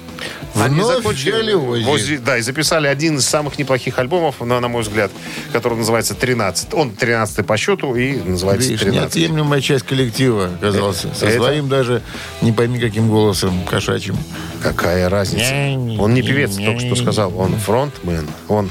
[0.54, 2.18] Вновь взяли Оззи.
[2.18, 5.10] Да, и записали один из самых неплохих альбомов, на, на мой взгляд,
[5.52, 6.68] который называется «13».
[6.72, 9.02] Он 13 по счету и называется Видишь, 13.
[9.16, 11.12] неотъемлемая часть коллектива оказался.
[11.14, 12.02] Со Это- своим даже,
[12.42, 14.16] не пойми каким голосом, кошачьим.
[14.62, 15.52] Какая разница?
[16.00, 17.36] Он не певец, только что сказал.
[17.38, 18.28] Он фронтмен.
[18.48, 18.70] Он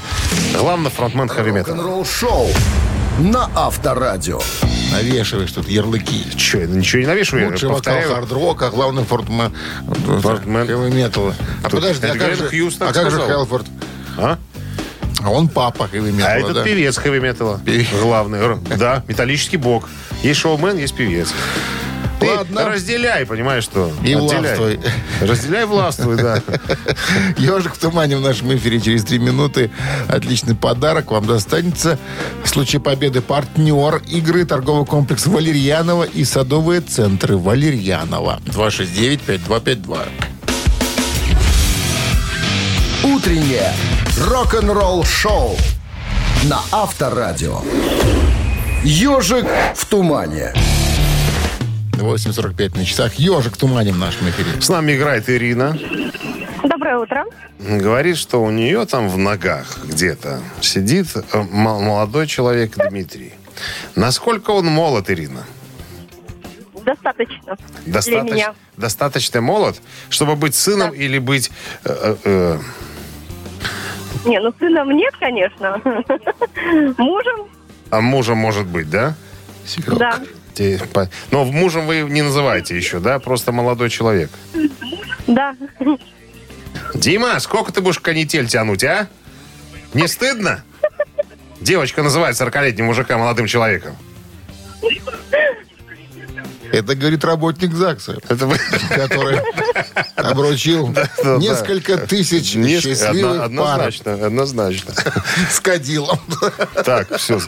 [0.58, 1.76] главный фронтмен хэви-металла.
[1.78, 2.48] Рок-н-ролл-шоу
[3.18, 4.40] на Авторадио.
[4.92, 6.24] Навешиваешь тут ярлыки.
[6.36, 9.52] Че, ничего не навешиваю, Лучший я вокал хард-рока, главный фортмен
[10.20, 10.94] Фортмен.
[10.94, 11.34] металла.
[11.62, 13.18] А Тут подожди, а как, же, Хьюз так а как же.
[13.18, 13.66] Хелфорд?
[14.16, 14.38] А?
[15.22, 16.62] А он папа хэви А металла, этот да?
[16.62, 17.60] певец хэви-металла.
[17.64, 17.88] Певец.
[18.00, 18.38] Главный.
[18.76, 19.88] Да, металлический бог.
[20.22, 21.32] Есть шоумен, есть певец.
[22.20, 22.68] Ты Ладно.
[22.68, 23.92] разделяй, понимаешь, что?
[24.02, 24.40] И Отделяй.
[24.56, 24.80] властвуй.
[25.20, 26.42] Разделяй, властвуй, да.
[27.36, 29.70] Ежик в тумане в нашем эфире через три минуты.
[30.08, 31.96] Отличный подарок вам достанется.
[32.42, 38.40] В случае победы партнер игры торговый комплекс Валерьянова и садовые центры Валерьянова.
[38.46, 40.08] 269-5252.
[43.04, 43.72] Утреннее
[44.26, 45.56] рок-н-ролл-шоу
[46.44, 47.60] на Авторадио.
[48.82, 50.52] Ежик в тумане.
[52.02, 53.14] 8.45 на часах.
[53.14, 54.60] Ежик в тумане в нашем эфире.
[54.60, 55.76] С нами играет Ирина.
[56.62, 57.24] Доброе утро.
[57.58, 63.34] Говорит, что у нее там в ногах где-то сидит э, молодой человек Дмитрий.
[63.96, 65.44] Насколько он молод, Ирина?
[66.84, 68.54] Достаточно для Достаточ- меня.
[68.76, 69.76] Достаточно молод,
[70.08, 71.50] чтобы быть сыном или быть...
[71.84, 72.58] э, э,
[74.24, 75.80] Не, ну сыном нет, конечно.
[76.96, 77.48] Мужем,
[77.90, 79.14] а мужем может быть, да?
[79.86, 80.20] да.
[80.58, 83.20] Те- по- Но мужем вы не называете еще, да?
[83.20, 84.28] Просто молодой человек.
[85.28, 85.54] Да.
[86.94, 89.06] Дима, сколько ты будешь канитель тянуть, а?
[89.94, 90.64] Не стыдно?
[91.60, 93.96] Девочка называет 40-летнего мужика молодым человеком.
[96.72, 98.18] Это говорит работник ЗАГСа,
[98.88, 99.40] который
[100.16, 100.94] обручил
[101.38, 104.94] несколько тысяч счастливых пар Однозначно, однозначно.
[105.50, 106.20] с кадилом.
[106.84, 107.40] Так, все,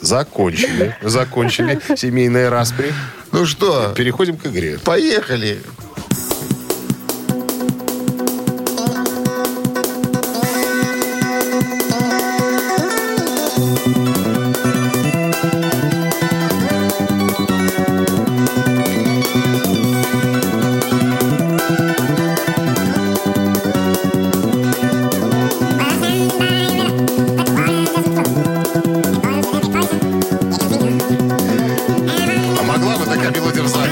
[0.00, 0.96] закончили.
[1.02, 2.92] Закончили семейные распри.
[3.32, 4.78] Ну что, Переходим к игре.
[4.78, 5.60] поехали.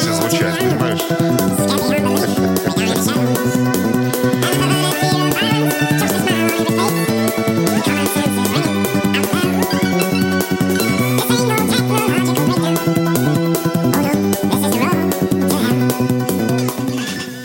[0.04, 2.04] ЗАГСе звучать, понимаешь?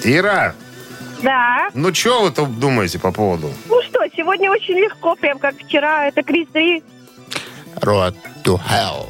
[0.04, 0.54] Ира,
[1.22, 1.69] Да.
[1.74, 3.52] ну что вы тут думаете по поводу?
[3.67, 6.08] Ну что, сегодня очень легко, прям как вчера.
[6.08, 6.84] Это Крис 3.
[7.82, 9.08] Road to Hell.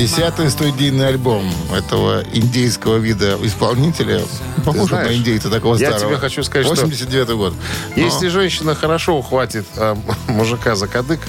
[0.00, 1.44] Десятый студийный альбом
[1.76, 4.22] этого индейского вида исполнителя.
[4.64, 6.12] Похож знаешь, на индейца такого я старого.
[6.12, 7.52] тебе хочу сказать, что 89 год.
[7.94, 11.20] Но Если женщина хорошо ухватит а, мужика за кадык,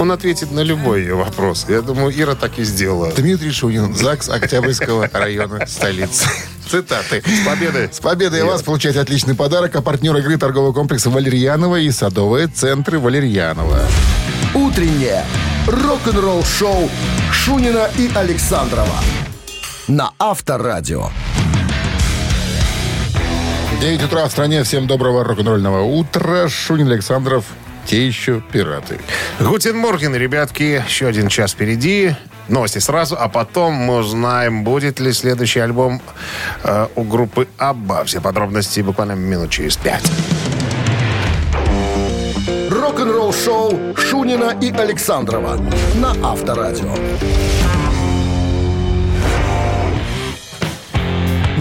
[0.00, 1.66] он ответит на любой ее вопрос.
[1.68, 3.12] Я думаю, Ира так и сделала.
[3.12, 6.26] Дмитрий Шунин, ЗАГС Октябрьского района столицы.
[6.68, 7.22] Цитаты.
[7.24, 7.90] С победой.
[7.92, 9.76] С победой вас получаете отличный подарок.
[9.76, 13.82] А партнер игры торгового комплекса «Валерьянова» и садовые центры «Валерьянова».
[14.52, 15.24] Утреннее
[15.66, 16.88] рок-н-ролл-шоу
[17.32, 19.00] Шунина и Александрова
[19.88, 21.10] на Авторадио.
[23.80, 24.62] 9 утра в стране.
[24.62, 26.48] Всем доброго рок-н-ролльного утра.
[26.48, 27.44] Шунин Александров.
[27.84, 28.98] Те еще пираты.
[29.38, 32.14] Guten Morgen, ребятки, еще один час впереди.
[32.48, 36.00] Новости сразу, а потом мы узнаем, будет ли следующий альбом
[36.62, 38.04] э, у группы Абба.
[38.04, 40.04] Все подробности буквально минут через пять.
[42.96, 45.60] Рок-н-ролл-шоу Шунина и Александрова
[45.96, 46.94] на Авторадио.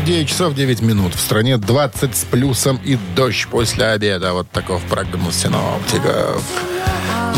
[0.05, 1.13] 9 часов 9 минут.
[1.13, 4.31] В стране 20 с плюсом и дождь после обеда.
[4.31, 6.41] Вот таков прогноз синоптиков.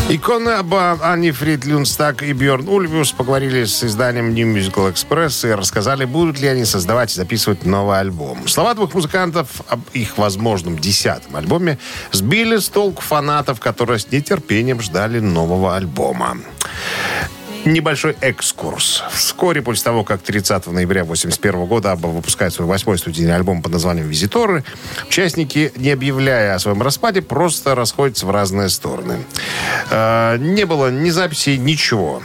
[0.10, 5.54] Иконы Абба, Анни Фрид Люнстаг и Бjörn Ульвиус поговорили с изданием New Musical Express и
[5.54, 8.48] рассказали, будут ли они создавать и записывать новый альбом.
[8.48, 11.78] Слова двух музыкантов об их возможном десятом альбоме
[12.14, 16.38] сбили с толку фанатов, которые с нетерпением ждали нового альбома.
[17.66, 19.04] Небольшой экскурс.
[19.12, 23.74] Вскоре после того, как 30 ноября 1981 года Абба выпускает свой восьмой студийный альбом под
[23.74, 24.64] названием «Визиторы»,
[25.08, 29.20] участники, не объявляя о своем распаде, просто расходятся в разные стороны.
[29.90, 32.22] Э, не было ни записей, ничего.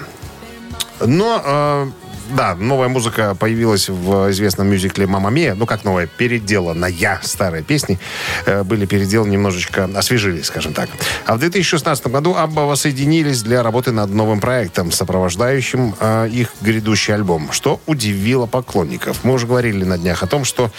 [1.00, 1.90] Но, э,
[2.36, 5.54] да, новая музыка появилась в известном мюзикле «Мама Мия».
[5.54, 7.20] Ну, как новая, переделанная.
[7.22, 7.98] Старые песни
[8.46, 10.88] э, были переделаны немножечко, освежились, скажем так.
[11.26, 17.14] А в 2016 году Абба воссоединились для работы над новым проектом, сопровождающим э, их грядущий
[17.14, 19.24] альбом, что удивило поклонников.
[19.24, 20.70] Мы уже говорили на днях о том, что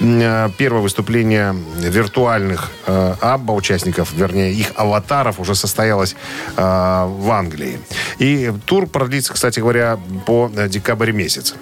[0.00, 6.16] э, первое выступление виртуальных Абба участников, вернее, их аватаров уже состоялось
[6.56, 7.78] в Англии.
[8.18, 10.68] И тур продлится, кстати говоря, по э,
[11.02, 11.54] декабрь месяц.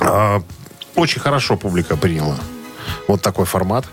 [0.00, 0.42] А,
[0.94, 2.36] Очень хорошо публика приняла
[3.06, 3.84] вот такой формат.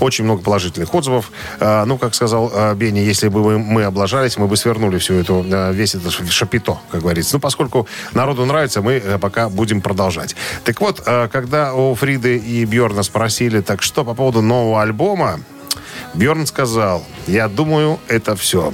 [0.00, 1.30] Очень много положительных отзывов.
[1.60, 5.42] А, Ну, как сказал а, Бенни, если бы мы- облажались, мы бы свернули всю эту,
[5.72, 7.36] весь этот шапито, как говорится.
[7.36, 10.36] Ну, поскольку народу нравится, мы э, пока будем продолжать.
[10.64, 11.00] Так вот,
[11.32, 15.40] когда у Фриды и Бьорна спросили, так что по поводу нового альбома,
[16.14, 18.72] Бьорн сказал, я думаю, это все.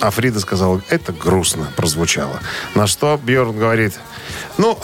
[0.00, 2.40] А Фрида сказала, это грустно прозвучало.
[2.74, 3.94] На что Бьорн говорит,
[4.58, 4.78] ну,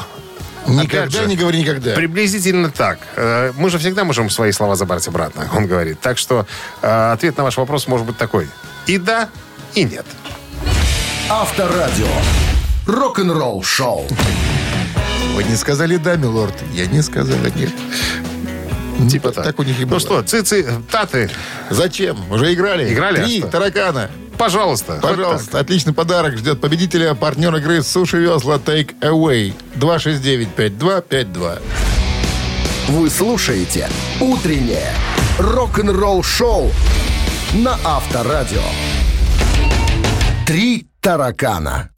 [0.66, 1.94] Никогда же, не говори никогда.
[1.94, 2.98] Приблизительно так.
[3.16, 6.00] Э, Мы же всегда можем свои слова забрать обратно, он говорит.
[6.00, 6.46] Так что
[6.82, 8.48] э, ответ на ваш вопрос может быть такой.
[8.86, 9.28] И да,
[9.74, 10.04] и нет.
[11.30, 12.06] Авторадио.
[12.86, 14.06] Рок-н-ролл-шоу.
[15.34, 16.54] Вы не сказали да, милорд?
[16.72, 17.70] Я не сказала нет.
[19.10, 19.58] Типа так.
[19.58, 20.00] у них и Ну было.
[20.00, 21.30] что, цици, таты,
[21.70, 22.30] Зачем?
[22.32, 22.92] Уже играли?
[22.92, 23.48] Играли, а Три что?
[23.48, 24.10] таракана.
[24.38, 24.98] Пожалуйста.
[25.02, 31.60] Пожалуйста, отличный подарок ждет победителя, партнер игры «Суши Весла Take Away» 269-5252.
[32.88, 33.88] Вы слушаете
[34.20, 34.92] «Утреннее
[35.38, 36.70] рок-н-ролл-шоу»
[37.52, 38.62] на Авторадио.
[40.46, 41.90] Три таракана.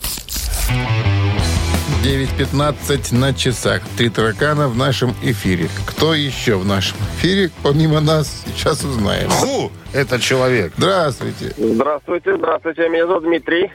[2.03, 3.83] 9.15 на часах.
[3.99, 5.69] Три таракана в нашем эфире.
[5.85, 9.29] Кто еще в нашем эфире, помимо нас, сейчас узнаем.
[9.29, 10.73] Ху, это человек.
[10.79, 11.53] Здравствуйте.
[11.59, 12.89] Здравствуйте, здравствуйте.
[12.89, 13.71] Меня зовут Дмитрий.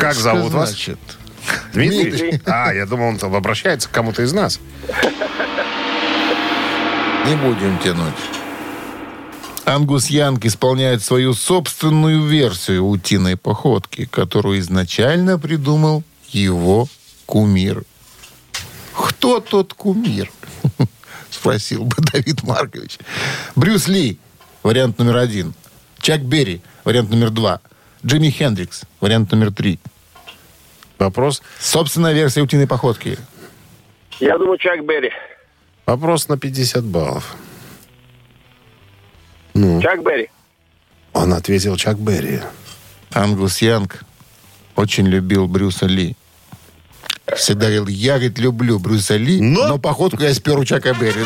[0.00, 0.70] Как Что зовут вас?
[0.70, 0.98] значит?
[1.74, 2.10] Дмитрий?
[2.10, 2.40] Дмитрий.
[2.46, 4.58] А, я думал, он там обращается к кому-то из нас.
[7.26, 8.14] Не будем тянуть.
[9.66, 16.88] Ангус Янг исполняет свою собственную версию утиной походки, которую изначально придумал его
[17.32, 17.82] кумир.
[18.94, 20.30] Кто тот кумир?
[21.30, 22.98] Спросил бы Давид Маркович.
[23.56, 24.18] Брюс Ли,
[24.62, 25.54] вариант номер один.
[25.98, 27.60] Чак Берри, вариант номер два.
[28.04, 29.78] Джимми Хендрикс, вариант номер три.
[30.98, 33.16] Вопрос, Собственная версия утиной походки.
[34.20, 35.10] Я думаю, Чак Берри.
[35.86, 37.34] вопрос на 50 баллов.
[39.54, 40.28] Ну, Чак Берри.
[41.14, 42.40] он ответил Чак Берри.
[43.10, 44.04] Ангус Янг
[44.76, 46.14] очень любил Брюса Ли.
[47.36, 51.24] Всегда говорил, я, говорит, люблю Брюса Ли, Но- но, походку я спер у Чака Берри.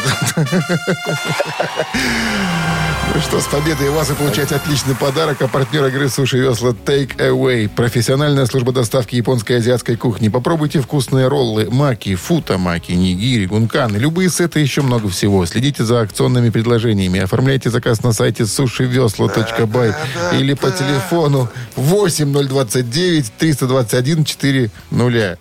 [3.14, 5.40] Ну что, с победой вас и получаете отличный подарок.
[5.40, 7.68] А партнер игры «Суши Весла» Take Away.
[7.68, 10.28] Профессиональная служба доставки японской и азиатской кухни.
[10.28, 13.96] Попробуйте вкусные роллы, маки, футамаки, нигири, гунканы.
[13.96, 15.46] Любые сеты и еще много всего.
[15.46, 17.20] Следите за акционными предложениями.
[17.20, 19.94] Оформляйте заказ на сайте сушивесла.бай
[20.34, 25.38] или по телефону 8029 321 400.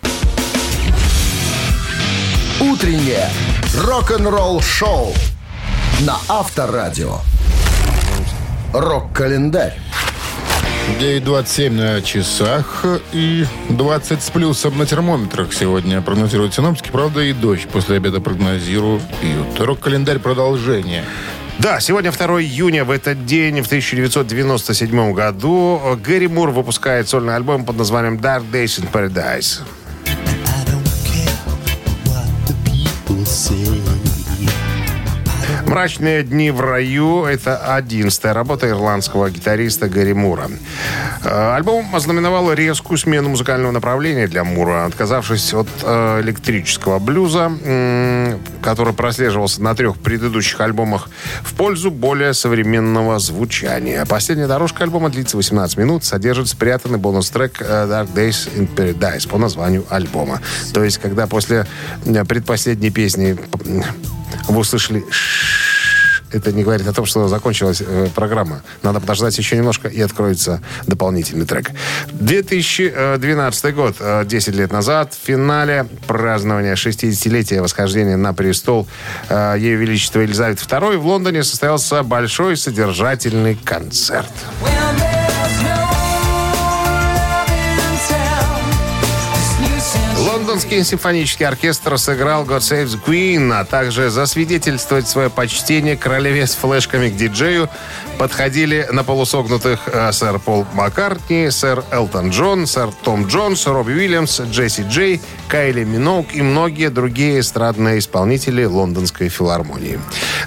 [2.58, 3.28] Утреннее
[3.84, 5.12] рок-н-ролл-шоу
[6.06, 7.18] на Авторадио.
[8.72, 9.78] Рок-календарь.
[10.98, 16.88] 9.27 на часах и 20 с плюсом на термометрах сегодня прогнозируют синоптики.
[16.90, 19.02] Правда, и дождь после обеда прогнозируют.
[19.58, 21.04] Рок-календарь продолжение.
[21.58, 22.86] Да, сегодня 2 июня.
[22.86, 28.80] В этот день, в 1997 году, Гэри Мур выпускает сольный альбом под названием Dark Days
[28.80, 29.60] in Paradise.
[33.26, 33.95] see.
[35.66, 40.48] «Мрачные дни в раю»— это одиннадцатая работа ирландского гитариста Гэри Мура.
[41.24, 47.50] Э, Альбом ознаменовал резкую смену музыкального направления для Мура, отказавшись от э, электрического блюза,
[48.62, 51.10] который прослеживался на трех предыдущих альбомах,
[51.42, 54.04] в пользу более современного звучания.
[54.06, 59.36] Последняя дорожка альбома длится 18 минут, содержит спрятанный бонус-трек э, «Dark Days in Paradise» по
[59.36, 60.40] названию альбома.
[60.72, 61.66] То есть, когда после
[62.04, 63.36] предпоследней песни
[64.48, 65.04] вы услышали
[66.32, 68.62] это не говорит о том, что закончилась э, программа.
[68.82, 71.70] Надо подождать еще немножко, и откроется дополнительный трек.
[72.12, 78.86] 2012 год, э, 10 лет назад, в финале празднования 60-летия восхождения на престол
[79.28, 84.30] э, Ее Величества Елизаветы II в Лондоне состоялся большой содержательный концерт.
[90.56, 96.54] Лондонский симфонический оркестр сыграл God Save the Queen, а также засвидетельствовать свое почтение королеве с
[96.54, 97.68] флешками к диджею
[98.18, 104.40] подходили на полусогнутых э, сэр Пол Маккартни, сэр Элтон Джон, сэр Том Джонс, Робби Уильямс,
[104.40, 110.00] Джесси Джей, Кайли Миноук и многие другие эстрадные исполнители лондонской филармонии.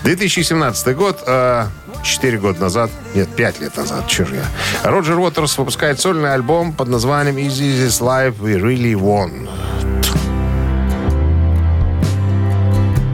[0.05, 1.68] 2017 год, э,
[2.01, 4.89] 4 года назад, нет, 5 лет назад, же я.
[4.89, 9.47] Роджер Уотерс выпускает сольный альбом под названием Easy This Life We Really Won.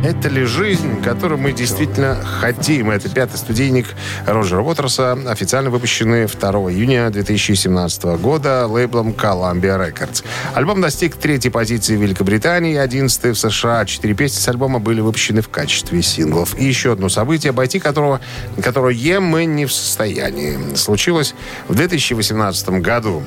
[0.05, 2.91] Это ли жизнь, которую мы действительно хотим?
[2.91, 3.87] Это пятый студийник
[4.27, 10.23] Роджера Уотерса, официально выпущенный 2 июня 2017 года лейблом Columbia Records.
[10.53, 13.83] Альбом достиг третьей позиции в Великобритании и 11 в США.
[13.85, 16.55] Четыре песни с альбома были выпущены в качестве синглов.
[16.59, 18.21] И еще одно событие, обойти которого,
[18.61, 20.75] которое мы не в состоянии.
[20.75, 21.33] Случилось
[21.67, 23.23] в 2018 году.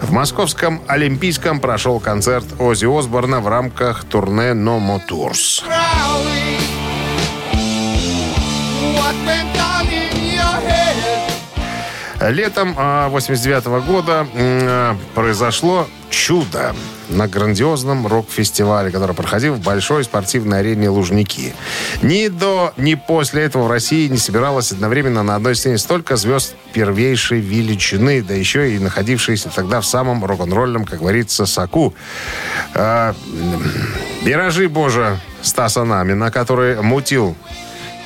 [0.00, 5.64] В московском Олимпийском прошел концерт Оззи Осборна в рамках турне No More Tours.
[12.30, 16.74] Летом 89 года м, произошло чудо
[17.08, 21.54] на грандиозном рок-фестивале, который проходил в большой спортивной арене Лужники.
[22.02, 26.54] Ни до, ни после этого в России не собиралось одновременно на одной сцене столько звезд
[26.72, 31.94] первейшей величины, да еще и находившиеся тогда в самом рок-н-ролльном, как говорится, соку.
[32.74, 33.14] А,
[34.22, 37.36] Виражи Божа Стаса Намина, который мутил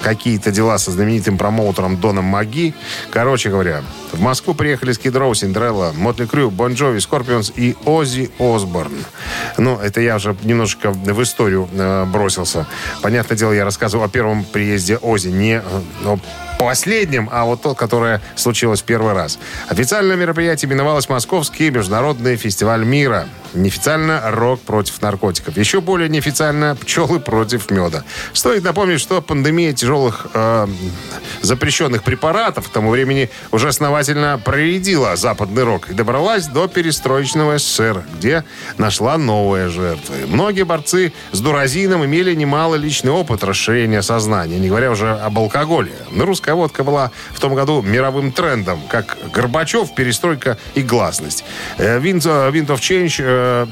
[0.05, 2.75] какие-то дела со знаменитым промоутером Доком Макги.
[3.11, 3.83] Короче говоря,
[4.13, 8.93] в Москву приехали Skid Row, Cinderella, Mötley Crüe, Bon Jovi, Scorpions и Оззи Осборн.
[9.57, 12.67] Ну, это я уже немножечко в историю э, бросился.
[13.03, 15.63] Понятное дело, я рассказывал о первом приезде Оззи, не э,
[16.05, 16.19] о
[16.65, 19.39] последнем, а вот тот, которое случилось первый раз.
[19.69, 23.29] Официальное мероприятие именовалось Московский международный фестиваль мира.
[23.55, 25.57] Неофициально рок против наркотиков.
[25.57, 28.03] Еще более неофициально пчелы против меда.
[28.33, 30.67] Стоит напомнить, что пандемия тяжелых э,
[31.41, 38.03] запрещенных препаратов к тому времени уже основательно проредила западный рок и добралась до перестроечного СССР,
[38.19, 38.45] где
[38.77, 40.27] нашла новые жертвы.
[40.27, 45.93] Многие борцы с дуразином имели немало личный опыт расширения сознания, не говоря уже об алкоголе.
[46.11, 51.45] Но русская водка была в том году мировым трендом, как Горбачев, перестройка и гласность.
[51.79, 53.67] Э, Wind, э, Wind of Change, э,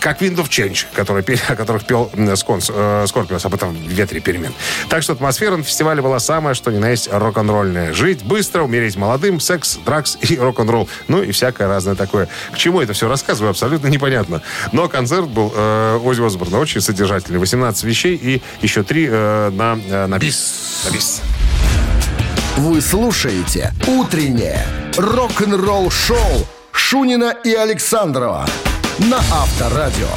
[0.00, 4.20] как Wind of Change, который, о которых пел э, Сконс, э, Скорпиус, об этом ветре
[4.20, 4.52] перемен.
[4.88, 7.92] Так что атмосфера на фестивале была самая, что ни на есть рок-н-ролльная.
[7.92, 10.88] Жить быстро, умереть молодым, секс, дракс и рок-н-ролл.
[11.08, 12.28] Ну и всякое разное такое.
[12.52, 14.42] К чему это все рассказываю, абсолютно непонятно.
[14.72, 17.38] Но концерт был э, Оззи Осборна очень содержательный.
[17.38, 20.82] 18 вещей и еще 3 на, э, на бис.
[20.86, 21.22] На бис.
[22.56, 28.46] Вы слушаете «Утреннее рок-н-ролл-шоу» Шунина и Александрова
[28.98, 30.08] на Авторадио.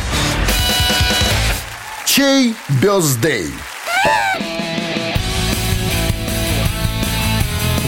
[2.05, 3.47] Чей бездей?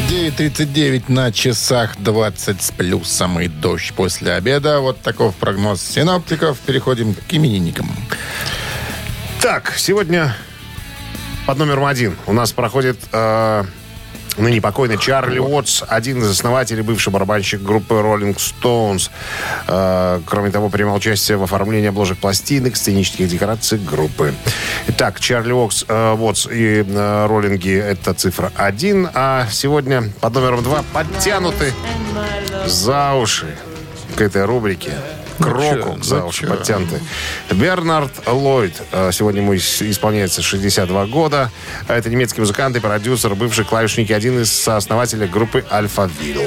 [0.10, 4.82] 9.39 на часах 20 с плюсом и дождь после обеда.
[4.82, 6.60] Вот таков прогноз синоптиков.
[6.60, 7.90] Переходим к именинникам.
[9.42, 10.36] Так, сегодня
[11.46, 13.64] под номером один у нас проходит э,
[14.38, 19.10] Ныне покойный Чарли Уотс, один из основателей, бывший барабанщик группы Rolling Stones.
[19.68, 24.34] Э, кроме того, принимал участие в оформлении обложек пластинок, сценических декораций группы.
[24.88, 29.10] Итак, Чарли э, Уотс и э, роллинги– это цифра 1.
[29.14, 31.74] А сегодня под номером 2 подтянуты
[32.66, 33.48] за уши
[34.16, 34.92] к этой рубрике.
[35.42, 37.00] К Ну року чё, за ну уши подтянуты.
[37.52, 38.82] Бернард Ллойд.
[38.92, 41.50] Э, Сегодня ему ис- исполняется 62 года.
[41.88, 46.44] Это немецкий музыкант и продюсер, бывший клавишник и один из сооснователей группы Альфа-Вилл.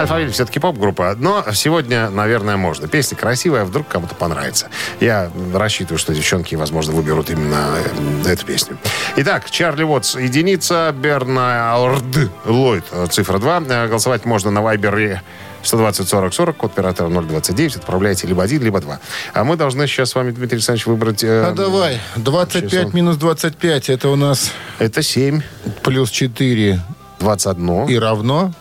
[0.00, 2.88] Альфа-Виль все-таки поп-группа, но сегодня, наверное, можно.
[2.88, 4.68] Песня красивая, вдруг кому-то понравится.
[5.00, 7.76] Я рассчитываю, что девчонки, возможно, выберут именно
[8.24, 8.78] э, эту песню.
[9.16, 12.02] Итак, Чарли Уотс единица, Бернард
[12.46, 13.62] Ллойд цифра 2.
[13.68, 15.22] Э, Голосовать можно на Вайбере
[15.62, 17.76] 120 40 40, код оператора 029.
[17.76, 18.98] Отправляйте либо один, либо два.
[19.34, 21.22] А мы должны сейчас с вами, Дмитрий Александрович, выбрать...
[21.22, 22.94] э, А давай, 25 часов.
[22.94, 25.42] минус 25, это у нас Это 7,
[25.82, 26.80] плюс 4
[27.18, 28.52] 21 и равно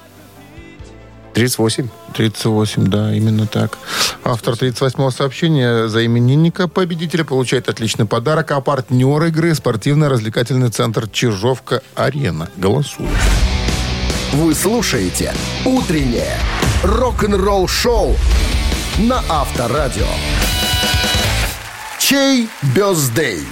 [1.34, 1.88] 38.
[2.14, 3.78] 38, да, именно так.
[4.24, 12.50] Автор 38-го сообщения за именинника победителя получает отличный подарок, а партнер игры спортивно-развлекательный центр «Чижовка-Арена».
[12.58, 13.08] Голосуй.
[14.34, 15.34] Вы слушаете
[15.66, 16.38] «Утреннее
[16.84, 18.16] рок-н-ролл-шоу»
[19.00, 20.08] на Авторадио.
[22.00, 23.46] Чей бездей?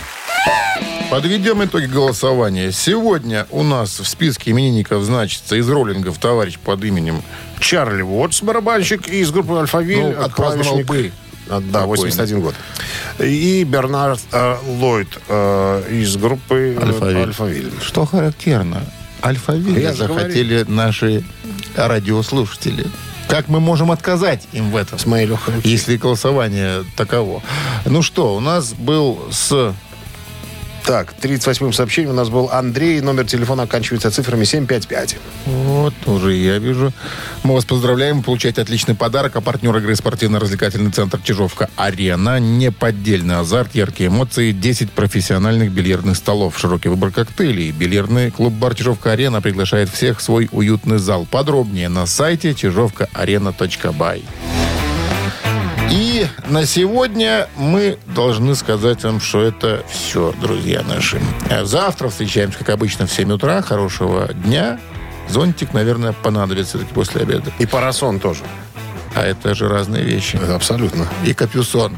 [1.10, 2.72] Подведем итоги голосования.
[2.74, 7.24] Сегодня у нас в списке именинников значится из роллингов товарищ под именем
[7.60, 10.16] Чарли Уотс, барабанщик из группы Альфа-Виль.
[10.16, 11.14] Ну, отпраздновал бы.
[11.48, 11.88] Да, Покойный.
[11.88, 12.56] 81 год.
[13.20, 17.18] И Бернард э, Ллойд э, из группы «Альфа-Виль».
[17.18, 17.72] Альфа-Виль.
[17.82, 18.84] Что характерно,
[19.24, 21.24] Альфа-Вилля Я захотели наши
[21.78, 22.86] радиослушатели.
[23.28, 25.00] Как мы можем отказать им в этом?
[25.00, 25.70] С моей легкой руки.
[25.70, 27.42] Если голосование таково.
[27.86, 29.74] Ну что, у нас был с...
[30.88, 33.02] Так, 38-м сообщением у нас был Андрей.
[33.02, 35.18] Номер телефона оканчивается цифрами 755.
[35.46, 36.94] Вот, уже я вижу.
[37.44, 38.24] Мы вас поздравляем.
[38.24, 39.36] Получаете отличный подарок.
[39.36, 42.40] А партнер игры спортивно-развлекательный центр «Чижовка-Арена».
[42.40, 47.72] Неподдельный азарт, яркие эмоции, 10 профессиональных бильярдных столов, широкий выбор коктейлей.
[47.72, 51.28] Бильярдный клуб-бар «Чижовка-Арена» приглашает всех в свой уютный зал.
[51.30, 54.24] Подробнее на сайте чижовкаарена.бай.
[55.92, 61.22] И на сегодня мы должны сказать вам, что это все, друзья наши.
[61.50, 63.62] А Завтра встречаемся, как обычно, в 7 утра.
[63.62, 64.80] Хорошего дня.
[65.30, 67.52] Зонтик, наверное, понадобится все-таки после обеда.
[67.60, 68.44] И Парасон тоже.
[69.16, 70.36] А это же разные вещи.
[70.36, 71.08] Это абсолютно.
[71.26, 71.96] И капюсон.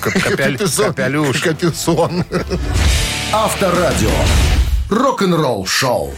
[0.00, 1.40] Капелюш.
[1.40, 2.24] Капюсон.
[3.32, 4.10] Авторадио.
[4.90, 6.14] Рок-н-ролл-шоу.